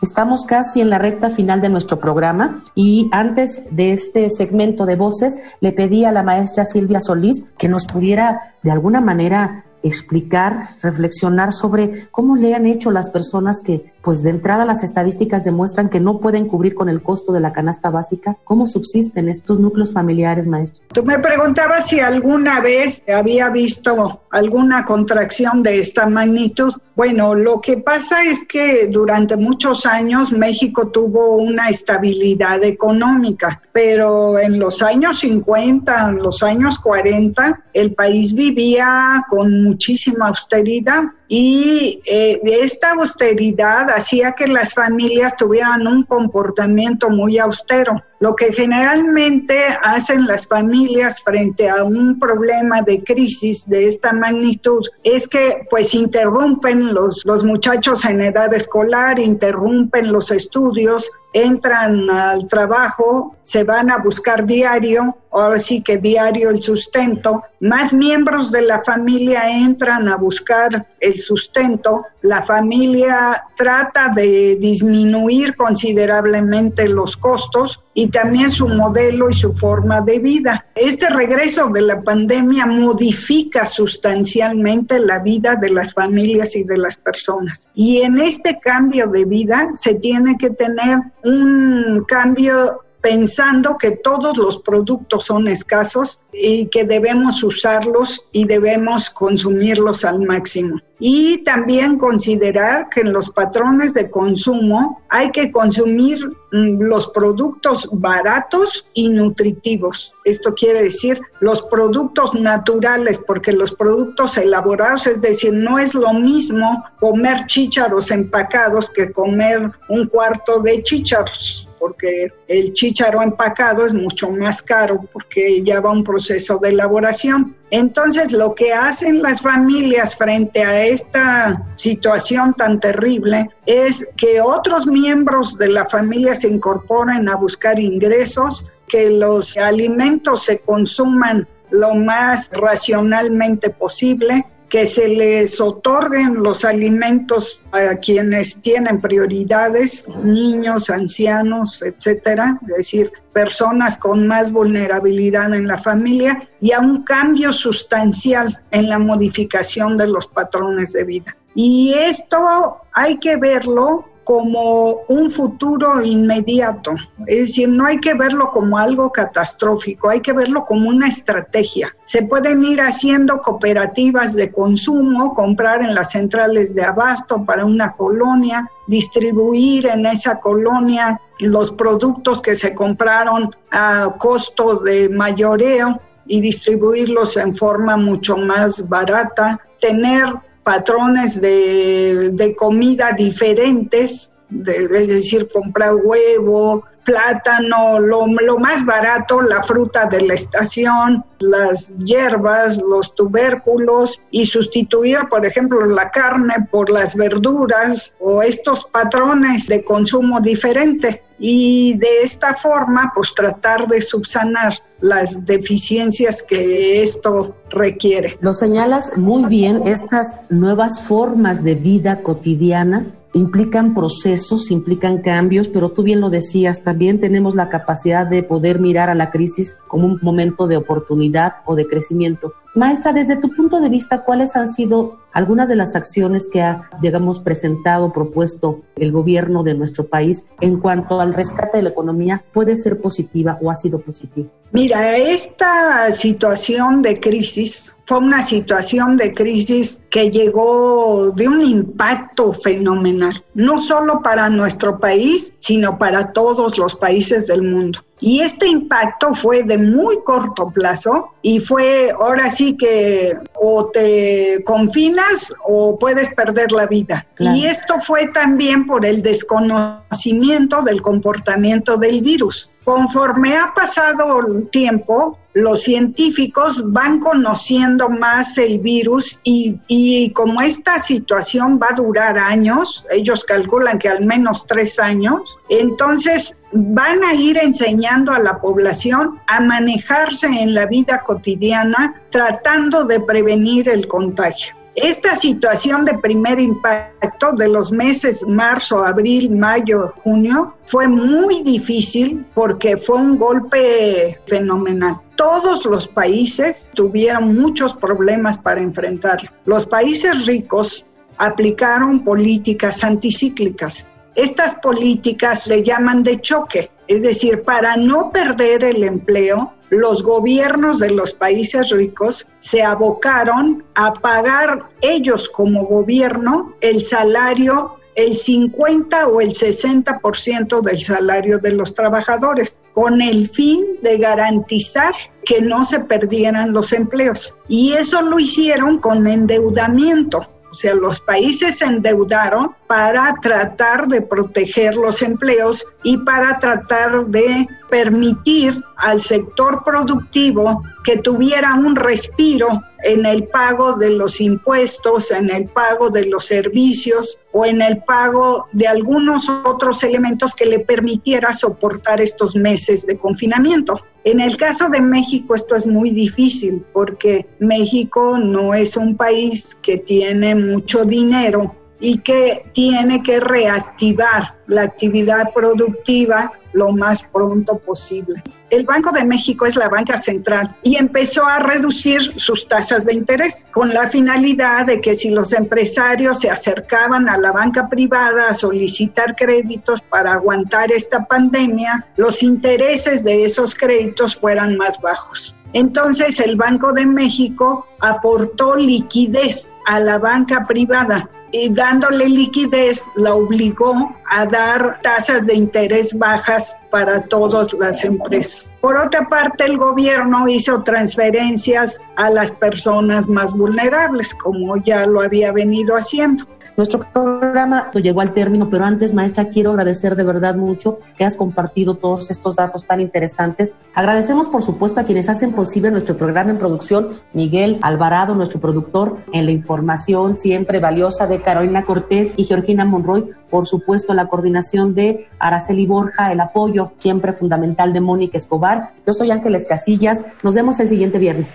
Estamos 0.00 0.44
casi 0.44 0.80
en 0.80 0.90
la 0.90 0.98
recta 0.98 1.28
final 1.30 1.60
de 1.60 1.68
nuestro 1.68 1.98
programa 1.98 2.62
y 2.76 3.08
antes 3.12 3.64
de 3.70 3.92
este 3.92 4.30
segmento 4.30 4.86
de 4.86 4.94
voces 4.94 5.38
le 5.60 5.72
pedí 5.72 6.04
a 6.04 6.12
la 6.12 6.22
maestra 6.22 6.64
Silvia 6.64 7.00
Solís 7.00 7.52
que 7.58 7.68
nos 7.68 7.84
pudiera 7.86 8.54
de 8.62 8.70
alguna 8.70 9.00
manera 9.00 9.64
explicar, 9.82 10.70
reflexionar 10.82 11.52
sobre 11.52 12.08
cómo 12.10 12.36
le 12.36 12.54
han 12.54 12.66
hecho 12.66 12.90
las 12.90 13.10
personas 13.10 13.62
que, 13.64 13.92
pues 14.02 14.22
de 14.22 14.30
entrada 14.30 14.64
las 14.64 14.82
estadísticas 14.82 15.44
demuestran 15.44 15.88
que 15.88 16.00
no 16.00 16.20
pueden 16.20 16.48
cubrir 16.48 16.74
con 16.74 16.88
el 16.88 17.02
costo 17.02 17.32
de 17.32 17.40
la 17.40 17.52
canasta 17.52 17.90
básica. 17.90 18.36
¿Cómo 18.44 18.66
subsisten 18.66 19.28
estos 19.28 19.60
núcleos 19.60 19.92
familiares, 19.92 20.46
maestro? 20.46 20.82
Tú 20.92 21.04
me 21.04 21.18
preguntabas 21.18 21.88
si 21.88 22.00
alguna 22.00 22.60
vez 22.60 23.02
había 23.08 23.50
visto 23.50 24.22
alguna 24.30 24.84
contracción 24.84 25.62
de 25.62 25.80
esta 25.80 26.06
magnitud. 26.06 26.74
Bueno, 26.94 27.34
lo 27.34 27.60
que 27.60 27.76
pasa 27.76 28.24
es 28.24 28.44
que 28.48 28.88
durante 28.88 29.36
muchos 29.36 29.86
años 29.86 30.32
México 30.32 30.88
tuvo 30.88 31.36
una 31.36 31.68
estabilidad 31.68 32.64
económica, 32.64 33.62
pero 33.72 34.38
en 34.38 34.58
los 34.58 34.82
años 34.82 35.20
50, 35.20 36.08
en 36.08 36.16
los 36.16 36.42
años 36.42 36.78
40, 36.80 37.64
el 37.72 37.94
país 37.94 38.34
vivía 38.34 39.24
con 39.28 39.67
muchísima 39.68 40.28
austeridad 40.28 41.04
y 41.28 42.00
eh, 42.06 42.40
esta 42.42 42.92
austeridad 42.92 43.90
hacía 43.90 44.32
que 44.32 44.46
las 44.46 44.72
familias 44.72 45.36
tuvieran 45.36 45.86
un 45.86 46.02
comportamiento 46.04 47.10
muy 47.10 47.38
austero. 47.38 48.02
Lo 48.20 48.34
que 48.34 48.52
generalmente 48.52 49.58
hacen 49.82 50.26
las 50.26 50.46
familias 50.46 51.22
frente 51.22 51.68
a 51.68 51.84
un 51.84 52.18
problema 52.18 52.82
de 52.82 53.04
crisis 53.04 53.68
de 53.68 53.86
esta 53.86 54.12
magnitud 54.12 54.82
es 55.04 55.28
que 55.28 55.66
pues 55.70 55.94
interrumpen 55.94 56.94
los, 56.94 57.24
los 57.24 57.44
muchachos 57.44 58.04
en 58.06 58.22
edad 58.22 58.52
escolar, 58.54 59.20
interrumpen 59.20 60.10
los 60.10 60.32
estudios, 60.32 61.08
entran 61.32 62.10
al 62.10 62.48
trabajo, 62.48 63.36
se 63.42 63.62
van 63.62 63.90
a 63.90 63.98
buscar 63.98 64.46
diario, 64.46 65.16
ahora 65.30 65.58
sí 65.58 65.82
que 65.82 65.98
diario 65.98 66.50
el 66.50 66.62
sustento, 66.62 67.42
más 67.60 67.92
miembros 67.92 68.50
de 68.50 68.62
la 68.62 68.80
familia 68.82 69.48
entran 69.50 70.08
a 70.08 70.16
buscar 70.16 70.80
el 71.00 71.17
sustento, 71.18 72.06
la 72.22 72.42
familia 72.42 73.44
trata 73.56 74.08
de 74.08 74.56
disminuir 74.56 75.54
considerablemente 75.56 76.88
los 76.88 77.16
costos 77.16 77.80
y 77.94 78.08
también 78.08 78.50
su 78.50 78.68
modelo 78.68 79.28
y 79.28 79.34
su 79.34 79.52
forma 79.52 80.00
de 80.00 80.18
vida. 80.20 80.66
Este 80.74 81.10
regreso 81.10 81.68
de 81.68 81.82
la 81.82 82.00
pandemia 82.00 82.64
modifica 82.66 83.66
sustancialmente 83.66 84.98
la 85.00 85.18
vida 85.18 85.56
de 85.56 85.70
las 85.70 85.94
familias 85.94 86.54
y 86.54 86.64
de 86.64 86.78
las 86.78 86.96
personas. 86.96 87.68
Y 87.74 88.02
en 88.02 88.20
este 88.20 88.58
cambio 88.60 89.08
de 89.08 89.24
vida 89.24 89.70
se 89.74 89.96
tiene 89.96 90.36
que 90.38 90.50
tener 90.50 90.98
un 91.24 92.04
cambio 92.06 92.82
pensando 93.00 93.78
que 93.78 93.92
todos 93.92 94.36
los 94.36 94.58
productos 94.58 95.26
son 95.26 95.48
escasos 95.48 96.20
y 96.32 96.66
que 96.66 96.84
debemos 96.84 97.42
usarlos 97.42 98.24
y 98.32 98.44
debemos 98.44 99.10
consumirlos 99.10 100.04
al 100.04 100.20
máximo. 100.20 100.80
Y 101.00 101.44
también 101.44 101.96
considerar 101.96 102.88
que 102.88 103.02
en 103.02 103.12
los 103.12 103.30
patrones 103.30 103.94
de 103.94 104.10
consumo 104.10 105.00
hay 105.08 105.30
que 105.30 105.48
consumir 105.52 106.18
mm, 106.50 106.82
los 106.82 107.06
productos 107.08 107.88
baratos 107.92 108.84
y 108.94 109.08
nutritivos. 109.08 110.12
Esto 110.24 110.54
quiere 110.54 110.82
decir 110.82 111.20
los 111.38 111.62
productos 111.62 112.34
naturales, 112.34 113.18
porque 113.24 113.52
los 113.52 113.72
productos 113.72 114.36
elaborados, 114.38 115.06
es 115.06 115.20
decir, 115.20 115.52
no 115.52 115.78
es 115.78 115.94
lo 115.94 116.12
mismo 116.12 116.84
comer 116.98 117.46
chícharos 117.46 118.10
empacados 118.10 118.90
que 118.90 119.12
comer 119.12 119.70
un 119.88 120.06
cuarto 120.06 120.58
de 120.58 120.82
chícharos 120.82 121.67
porque 121.78 122.32
el 122.48 122.72
chícharo 122.72 123.22
empacado 123.22 123.86
es 123.86 123.94
mucho 123.94 124.30
más 124.30 124.62
caro 124.62 125.00
porque 125.12 125.62
ya 125.62 125.80
va 125.80 125.90
un 125.90 126.04
proceso 126.04 126.58
de 126.58 126.70
elaboración. 126.70 127.56
Entonces, 127.70 128.32
lo 128.32 128.54
que 128.54 128.72
hacen 128.72 129.22
las 129.22 129.42
familias 129.42 130.16
frente 130.16 130.64
a 130.64 130.86
esta 130.86 131.62
situación 131.76 132.54
tan 132.54 132.80
terrible 132.80 133.50
es 133.66 134.06
que 134.16 134.40
otros 134.40 134.86
miembros 134.86 135.58
de 135.58 135.68
la 135.68 135.86
familia 135.86 136.34
se 136.34 136.48
incorporen 136.48 137.28
a 137.28 137.36
buscar 137.36 137.78
ingresos, 137.78 138.66
que 138.88 139.10
los 139.10 139.56
alimentos 139.56 140.44
se 140.44 140.58
consuman 140.60 141.46
lo 141.70 141.94
más 141.94 142.50
racionalmente 142.52 143.70
posible, 143.70 144.44
que 144.68 144.86
se 144.86 145.08
les 145.08 145.60
otorguen 145.60 146.42
los 146.42 146.64
alimentos 146.64 147.62
a 147.72 147.94
quienes 147.96 148.60
tienen 148.60 149.00
prioridades, 149.00 150.06
niños, 150.22 150.90
ancianos, 150.90 151.82
etcétera, 151.82 152.58
es 152.68 152.76
decir, 152.76 153.12
personas 153.32 153.96
con 153.96 154.26
más 154.26 154.52
vulnerabilidad 154.52 155.54
en 155.54 155.66
la 155.66 155.78
familia 155.78 156.46
y 156.60 156.72
a 156.72 156.80
un 156.80 157.02
cambio 157.04 157.52
sustancial 157.52 158.58
en 158.70 158.88
la 158.88 158.98
modificación 158.98 159.96
de 159.96 160.08
los 160.08 160.26
patrones 160.26 160.92
de 160.92 161.04
vida. 161.04 161.36
Y 161.54 161.94
esto 161.94 162.78
hay 162.92 163.18
que 163.18 163.36
verlo 163.36 164.04
como 164.28 165.04
un 165.08 165.30
futuro 165.30 166.04
inmediato. 166.04 166.94
Es 167.26 167.38
decir, 167.38 167.66
no 167.66 167.86
hay 167.86 167.98
que 167.98 168.12
verlo 168.12 168.50
como 168.50 168.76
algo 168.76 169.10
catastrófico, 169.10 170.10
hay 170.10 170.20
que 170.20 170.34
verlo 170.34 170.66
como 170.66 170.90
una 170.90 171.08
estrategia. 171.08 171.96
Se 172.04 172.20
pueden 172.24 172.62
ir 172.62 172.78
haciendo 172.78 173.38
cooperativas 173.40 174.34
de 174.34 174.52
consumo, 174.52 175.32
comprar 175.32 175.80
en 175.80 175.94
las 175.94 176.10
centrales 176.10 176.74
de 176.74 176.84
abasto 176.84 177.42
para 177.46 177.64
una 177.64 177.92
colonia, 177.92 178.70
distribuir 178.86 179.86
en 179.86 180.04
esa 180.04 180.38
colonia 180.38 181.18
los 181.40 181.72
productos 181.72 182.42
que 182.42 182.54
se 182.54 182.74
compraron 182.74 183.56
a 183.70 184.14
costo 184.18 184.74
de 184.80 185.08
mayoreo 185.08 186.02
y 186.26 186.42
distribuirlos 186.42 187.38
en 187.38 187.54
forma 187.54 187.96
mucho 187.96 188.36
más 188.36 188.86
barata, 188.90 189.58
tener 189.80 190.34
patrones 190.68 191.40
de, 191.40 192.54
comida 192.54 193.12
diferentes, 193.12 194.30
es 194.50 195.08
decir, 195.08 195.48
comprar 195.50 195.94
huevo, 195.94 196.84
plátano, 197.04 197.98
lo, 197.98 198.26
lo, 198.26 198.58
más 198.58 198.84
barato, 198.84 199.40
la 199.40 199.62
fruta 199.62 200.04
de 200.04 200.20
la 200.20 200.34
estación, 200.34 201.24
las 201.38 201.96
hierbas, 201.96 202.76
los 202.82 203.14
tubérculos 203.14 204.20
y 204.30 204.44
sustituir, 204.44 205.20
por 205.30 205.46
ejemplo, 205.46 205.86
la 205.86 206.10
carne 206.10 206.56
por 206.70 206.90
las 206.90 207.16
verduras 207.16 208.14
o 208.20 208.42
estos 208.42 208.84
patrones 208.84 209.68
de 209.68 209.82
consumo 209.82 210.38
diferente 210.38 211.22
y 211.38 211.96
de 211.98 212.22
esta 212.22 212.54
forma 212.54 213.12
pues 213.14 213.32
tratar 213.34 213.86
de 213.86 214.00
subsanar 214.00 214.74
las 215.00 215.44
deficiencias 215.46 216.42
que 216.42 217.02
esto 217.02 217.54
requiere. 217.70 218.36
Lo 218.40 218.52
señalas 218.52 219.16
muy 219.16 219.48
bien, 219.48 219.82
estas 219.84 220.34
nuevas 220.50 221.02
formas 221.02 221.62
de 221.62 221.76
vida 221.76 222.22
cotidiana 222.22 223.06
implican 223.34 223.94
procesos, 223.94 224.70
implican 224.70 225.18
cambios, 225.18 225.68
pero 225.68 225.90
tú 225.90 226.02
bien 226.02 226.20
lo 226.20 226.30
decías, 226.30 226.82
también 226.82 227.20
tenemos 227.20 227.54
la 227.54 227.68
capacidad 227.68 228.26
de 228.26 228.42
poder 228.42 228.80
mirar 228.80 229.10
a 229.10 229.14
la 229.14 229.30
crisis 229.30 229.76
como 229.86 230.06
un 230.06 230.18
momento 230.22 230.66
de 230.66 230.76
oportunidad 230.76 231.56
o 231.66 231.76
de 231.76 231.86
crecimiento. 231.86 232.54
Maestra, 232.74 233.12
desde 233.12 233.36
tu 233.36 233.52
punto 233.54 233.80
de 233.80 233.88
vista, 233.88 234.22
¿cuáles 234.24 234.56
han 234.56 234.68
sido 234.68 235.18
algunas 235.32 235.68
de 235.68 235.76
las 235.76 235.94
acciones 235.94 236.48
que 236.52 236.62
ha, 236.62 236.90
digamos, 237.00 237.40
presentado, 237.40 238.12
propuesto 238.12 238.80
el 238.96 239.12
gobierno 239.12 239.62
de 239.62 239.74
nuestro 239.74 240.06
país 240.06 240.46
en 240.60 240.78
cuanto 240.78 241.20
al 241.20 241.34
rescate 241.34 241.78
de 241.78 241.82
la 241.84 241.90
economía 241.90 242.44
puede 242.52 242.76
ser 242.76 243.00
positiva 243.00 243.58
o 243.62 243.70
ha 243.70 243.76
sido 243.76 244.00
positiva? 244.00 244.48
Mira, 244.70 245.16
esta 245.16 246.10
situación 246.12 247.00
de 247.00 247.18
crisis 247.18 247.96
fue 248.04 248.18
una 248.18 248.42
situación 248.42 249.16
de 249.16 249.32
crisis 249.32 250.02
que 250.10 250.30
llegó 250.30 251.32
de 251.34 251.48
un 251.48 251.62
impacto 251.62 252.52
fenomenal, 252.52 253.42
no 253.54 253.78
solo 253.78 254.22
para 254.22 254.50
nuestro 254.50 254.98
país, 254.98 255.54
sino 255.58 255.96
para 255.98 256.32
todos 256.32 256.76
los 256.76 256.94
países 256.96 257.46
del 257.46 257.62
mundo. 257.62 258.00
Y 258.20 258.40
este 258.40 258.66
impacto 258.66 259.32
fue 259.32 259.62
de 259.62 259.78
muy 259.78 260.18
corto 260.24 260.70
plazo 260.70 261.28
y 261.40 261.60
fue 261.60 262.10
ahora 262.10 262.50
sí 262.50 262.76
que 262.76 263.38
o 263.54 263.86
te 263.86 264.62
confinas 264.64 265.17
o 265.64 265.98
puedes 265.98 266.30
perder 266.34 266.72
la 266.72 266.86
vida. 266.86 267.24
Y 267.38 267.66
esto 267.66 267.98
fue 267.98 268.26
también 268.28 268.86
por 268.86 269.04
el 269.04 269.22
desconocimiento 269.22 270.82
del 270.82 271.02
comportamiento 271.02 271.96
del 271.96 272.20
virus. 272.22 272.70
Conforme 272.84 273.56
ha 273.56 273.74
pasado 273.74 274.40
el 274.40 274.68
tiempo, 274.70 275.38
los 275.52 275.82
científicos 275.82 276.80
van 276.92 277.20
conociendo 277.20 278.08
más 278.08 278.56
el 278.56 278.78
virus 278.78 279.38
y, 279.44 279.78
y, 279.88 280.30
como 280.32 280.62
esta 280.62 280.98
situación 280.98 281.78
va 281.82 281.88
a 281.90 281.96
durar 281.96 282.38
años, 282.38 283.04
ellos 283.10 283.44
calculan 283.44 283.98
que 283.98 284.08
al 284.08 284.24
menos 284.24 284.64
tres 284.66 284.98
años, 284.98 285.58
entonces 285.68 286.56
van 286.72 287.22
a 287.24 287.34
ir 287.34 287.58
enseñando 287.58 288.32
a 288.32 288.38
la 288.38 288.58
población 288.58 289.38
a 289.48 289.60
manejarse 289.60 290.46
en 290.46 290.74
la 290.74 290.86
vida 290.86 291.22
cotidiana 291.22 292.22
tratando 292.30 293.04
de 293.04 293.20
prevenir 293.20 293.88
el 293.88 294.06
contagio. 294.08 294.77
Esta 295.02 295.36
situación 295.36 296.04
de 296.04 296.18
primer 296.18 296.58
impacto 296.58 297.52
de 297.52 297.68
los 297.68 297.92
meses 297.92 298.44
marzo, 298.48 299.04
abril, 299.04 299.50
mayo, 299.50 300.12
junio 300.16 300.74
fue 300.86 301.06
muy 301.06 301.62
difícil 301.62 302.44
porque 302.54 302.96
fue 302.96 303.16
un 303.16 303.38
golpe 303.38 304.38
fenomenal. 304.46 305.16
Todos 305.36 305.84
los 305.84 306.08
países 306.08 306.90
tuvieron 306.94 307.54
muchos 307.56 307.94
problemas 307.94 308.58
para 308.58 308.80
enfrentarlo. 308.80 309.48
Los 309.66 309.86
países 309.86 310.46
ricos 310.46 311.04
aplicaron 311.36 312.24
políticas 312.24 313.04
anticíclicas. 313.04 314.08
Estas 314.38 314.76
políticas 314.76 315.64
se 315.64 315.82
llaman 315.82 316.22
de 316.22 316.40
choque, 316.40 316.88
es 317.08 317.22
decir, 317.22 317.64
para 317.64 317.96
no 317.96 318.30
perder 318.30 318.84
el 318.84 319.02
empleo, 319.02 319.72
los 319.90 320.22
gobiernos 320.22 321.00
de 321.00 321.10
los 321.10 321.32
países 321.32 321.90
ricos 321.90 322.46
se 322.60 322.80
abocaron 322.84 323.82
a 323.96 324.12
pagar 324.12 324.90
ellos 325.00 325.48
como 325.48 325.86
gobierno 325.86 326.72
el 326.80 327.00
salario 327.02 327.96
el 328.14 328.36
50 328.36 329.26
o 329.26 329.40
el 329.40 329.50
60% 329.50 330.82
del 330.82 330.98
salario 330.98 331.58
de 331.58 331.70
los 331.70 331.94
trabajadores, 331.94 332.80
con 332.92 333.20
el 333.20 333.48
fin 333.48 333.84
de 334.02 334.18
garantizar 334.18 335.14
que 335.44 335.60
no 335.60 335.82
se 335.82 336.00
perdieran 336.00 336.72
los 336.72 336.92
empleos. 336.92 337.56
Y 337.68 337.92
eso 337.92 338.22
lo 338.22 338.38
hicieron 338.40 338.98
con 338.98 339.26
endeudamiento. 339.26 340.46
O 340.70 340.74
sea, 340.74 340.94
los 340.94 341.18
países 341.20 341.78
se 341.78 341.86
endeudaron 341.86 342.74
para 342.86 343.34
tratar 343.40 344.06
de 344.06 344.20
proteger 344.20 344.96
los 344.96 345.22
empleos 345.22 345.84
y 346.02 346.18
para 346.18 346.58
tratar 346.58 347.26
de 347.26 347.66
permitir 347.88 348.82
al 348.96 349.20
sector 349.20 349.82
productivo 349.82 350.82
que 351.04 351.16
tuviera 351.16 351.74
un 351.74 351.96
respiro 351.96 352.68
en 353.04 353.24
el 353.24 353.44
pago 353.44 353.94
de 353.94 354.10
los 354.10 354.40
impuestos, 354.40 355.30
en 355.30 355.50
el 355.50 355.68
pago 355.68 356.10
de 356.10 356.26
los 356.26 356.46
servicios 356.46 357.38
o 357.58 357.66
en 357.66 357.82
el 357.82 358.04
pago 358.04 358.68
de 358.70 358.86
algunos 358.86 359.48
otros 359.48 360.04
elementos 360.04 360.54
que 360.54 360.64
le 360.64 360.78
permitiera 360.78 361.52
soportar 361.52 362.20
estos 362.20 362.54
meses 362.54 363.04
de 363.04 363.18
confinamiento. 363.18 363.98
En 364.22 364.40
el 364.40 364.56
caso 364.56 364.88
de 364.88 365.00
México 365.00 365.56
esto 365.56 365.74
es 365.74 365.84
muy 365.84 366.10
difícil 366.10 366.84
porque 366.92 367.48
México 367.58 368.38
no 368.38 368.74
es 368.74 368.96
un 368.96 369.16
país 369.16 369.76
que 369.82 369.96
tiene 369.96 370.54
mucho 370.54 371.04
dinero 371.04 371.74
y 371.98 372.18
que 372.18 372.64
tiene 372.74 373.24
que 373.24 373.40
reactivar 373.40 374.56
la 374.68 374.82
actividad 374.82 375.52
productiva 375.52 376.52
lo 376.72 376.92
más 376.92 377.24
pronto 377.24 377.76
posible. 377.78 378.40
El 378.70 378.84
Banco 378.84 379.12
de 379.12 379.24
México 379.24 379.64
es 379.64 379.76
la 379.76 379.88
banca 379.88 380.18
central 380.18 380.76
y 380.82 380.96
empezó 380.96 381.46
a 381.46 381.58
reducir 381.58 382.20
sus 382.38 382.68
tasas 382.68 383.06
de 383.06 383.14
interés 383.14 383.66
con 383.70 383.88
la 383.88 384.08
finalidad 384.08 384.84
de 384.84 385.00
que 385.00 385.16
si 385.16 385.30
los 385.30 385.54
empresarios 385.54 386.40
se 386.40 386.50
acercaban 386.50 387.30
a 387.30 387.38
la 387.38 387.52
banca 387.52 387.88
privada 387.88 388.50
a 388.50 388.54
solicitar 388.54 389.34
créditos 389.36 390.02
para 390.02 390.34
aguantar 390.34 390.92
esta 390.92 391.24
pandemia, 391.24 392.06
los 392.16 392.42
intereses 392.42 393.24
de 393.24 393.44
esos 393.44 393.74
créditos 393.74 394.36
fueran 394.36 394.76
más 394.76 395.00
bajos. 395.00 395.56
Entonces 395.72 396.38
el 396.40 396.56
Banco 396.56 396.92
de 396.92 397.06
México 397.06 397.86
aportó 398.00 398.74
liquidez 398.76 399.72
a 399.86 399.98
la 399.98 400.18
banca 400.18 400.66
privada 400.66 401.28
y 401.52 401.70
dándole 401.70 402.28
liquidez 402.28 403.06
la 403.16 403.34
obligó 403.34 404.14
a 404.30 404.46
dar 404.46 405.00
tasas 405.02 405.46
de 405.46 405.54
interés 405.54 406.16
bajas 406.16 406.76
para 406.90 407.22
todas 407.22 407.72
las 407.74 408.04
empresas. 408.04 408.74
Por 408.80 408.96
otra 408.96 409.28
parte, 409.28 409.64
el 409.64 409.76
gobierno 409.76 410.48
hizo 410.48 410.82
transferencias 410.82 412.00
a 412.16 412.30
las 412.30 412.52
personas 412.52 413.28
más 413.28 413.54
vulnerables, 413.54 414.34
como 414.34 414.76
ya 414.76 415.06
lo 415.06 415.20
había 415.20 415.52
venido 415.52 415.96
haciendo. 415.96 416.44
Nuestro 416.78 417.00
programa 417.12 417.90
llegó 417.90 418.20
al 418.20 418.32
término, 418.32 418.70
pero 418.70 418.84
antes, 418.84 419.12
maestra, 419.12 419.48
quiero 419.48 419.70
agradecer 419.70 420.14
de 420.14 420.22
verdad 420.22 420.54
mucho 420.54 420.98
que 421.16 421.24
has 421.24 421.34
compartido 421.34 421.96
todos 421.96 422.30
estos 422.30 422.54
datos 422.54 422.86
tan 422.86 423.00
interesantes. 423.00 423.74
Agradecemos, 423.94 424.46
por 424.46 424.62
supuesto, 424.62 425.00
a 425.00 425.02
quienes 425.02 425.28
hacen 425.28 425.50
posible 425.50 425.90
nuestro 425.90 426.16
programa 426.16 426.50
en 426.50 426.58
producción, 426.58 427.08
Miguel 427.32 427.80
Alvarado, 427.82 428.36
nuestro 428.36 428.60
productor, 428.60 429.16
en 429.32 429.46
la 429.46 429.50
información 429.50 430.36
siempre 430.36 430.78
valiosa 430.78 431.26
de 431.26 431.42
Carolina 431.42 431.84
Cortés 431.84 432.32
y 432.36 432.44
Georgina 432.44 432.84
Monroy, 432.84 433.26
por 433.50 433.66
supuesto, 433.66 434.14
la 434.18 434.26
coordinación 434.26 434.94
de 434.94 435.28
Araceli 435.38 435.86
Borja, 435.86 436.32
el 436.32 436.40
apoyo 436.40 436.92
siempre 436.98 437.32
fundamental 437.32 437.92
de 437.92 438.00
Mónica 438.00 438.36
Escobar. 438.36 438.92
Yo 439.06 439.14
soy 439.14 439.30
Ángeles 439.30 439.66
Casillas. 439.66 440.26
Nos 440.42 440.54
vemos 440.54 440.80
el 440.80 440.88
siguiente 440.88 441.18
viernes. 441.18 441.54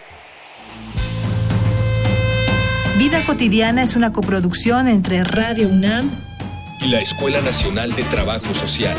Vida 2.97 3.21
cotidiana 3.25 3.83
es 3.83 3.95
una 3.95 4.13
coproducción 4.13 4.87
entre 4.87 5.23
Radio 5.23 5.67
UNAM 5.67 6.09
y 6.79 6.87
la 6.87 7.01
Escuela 7.01 7.41
Nacional 7.41 7.93
de 7.93 8.03
Trabajo 8.03 8.53
Social. 8.53 8.95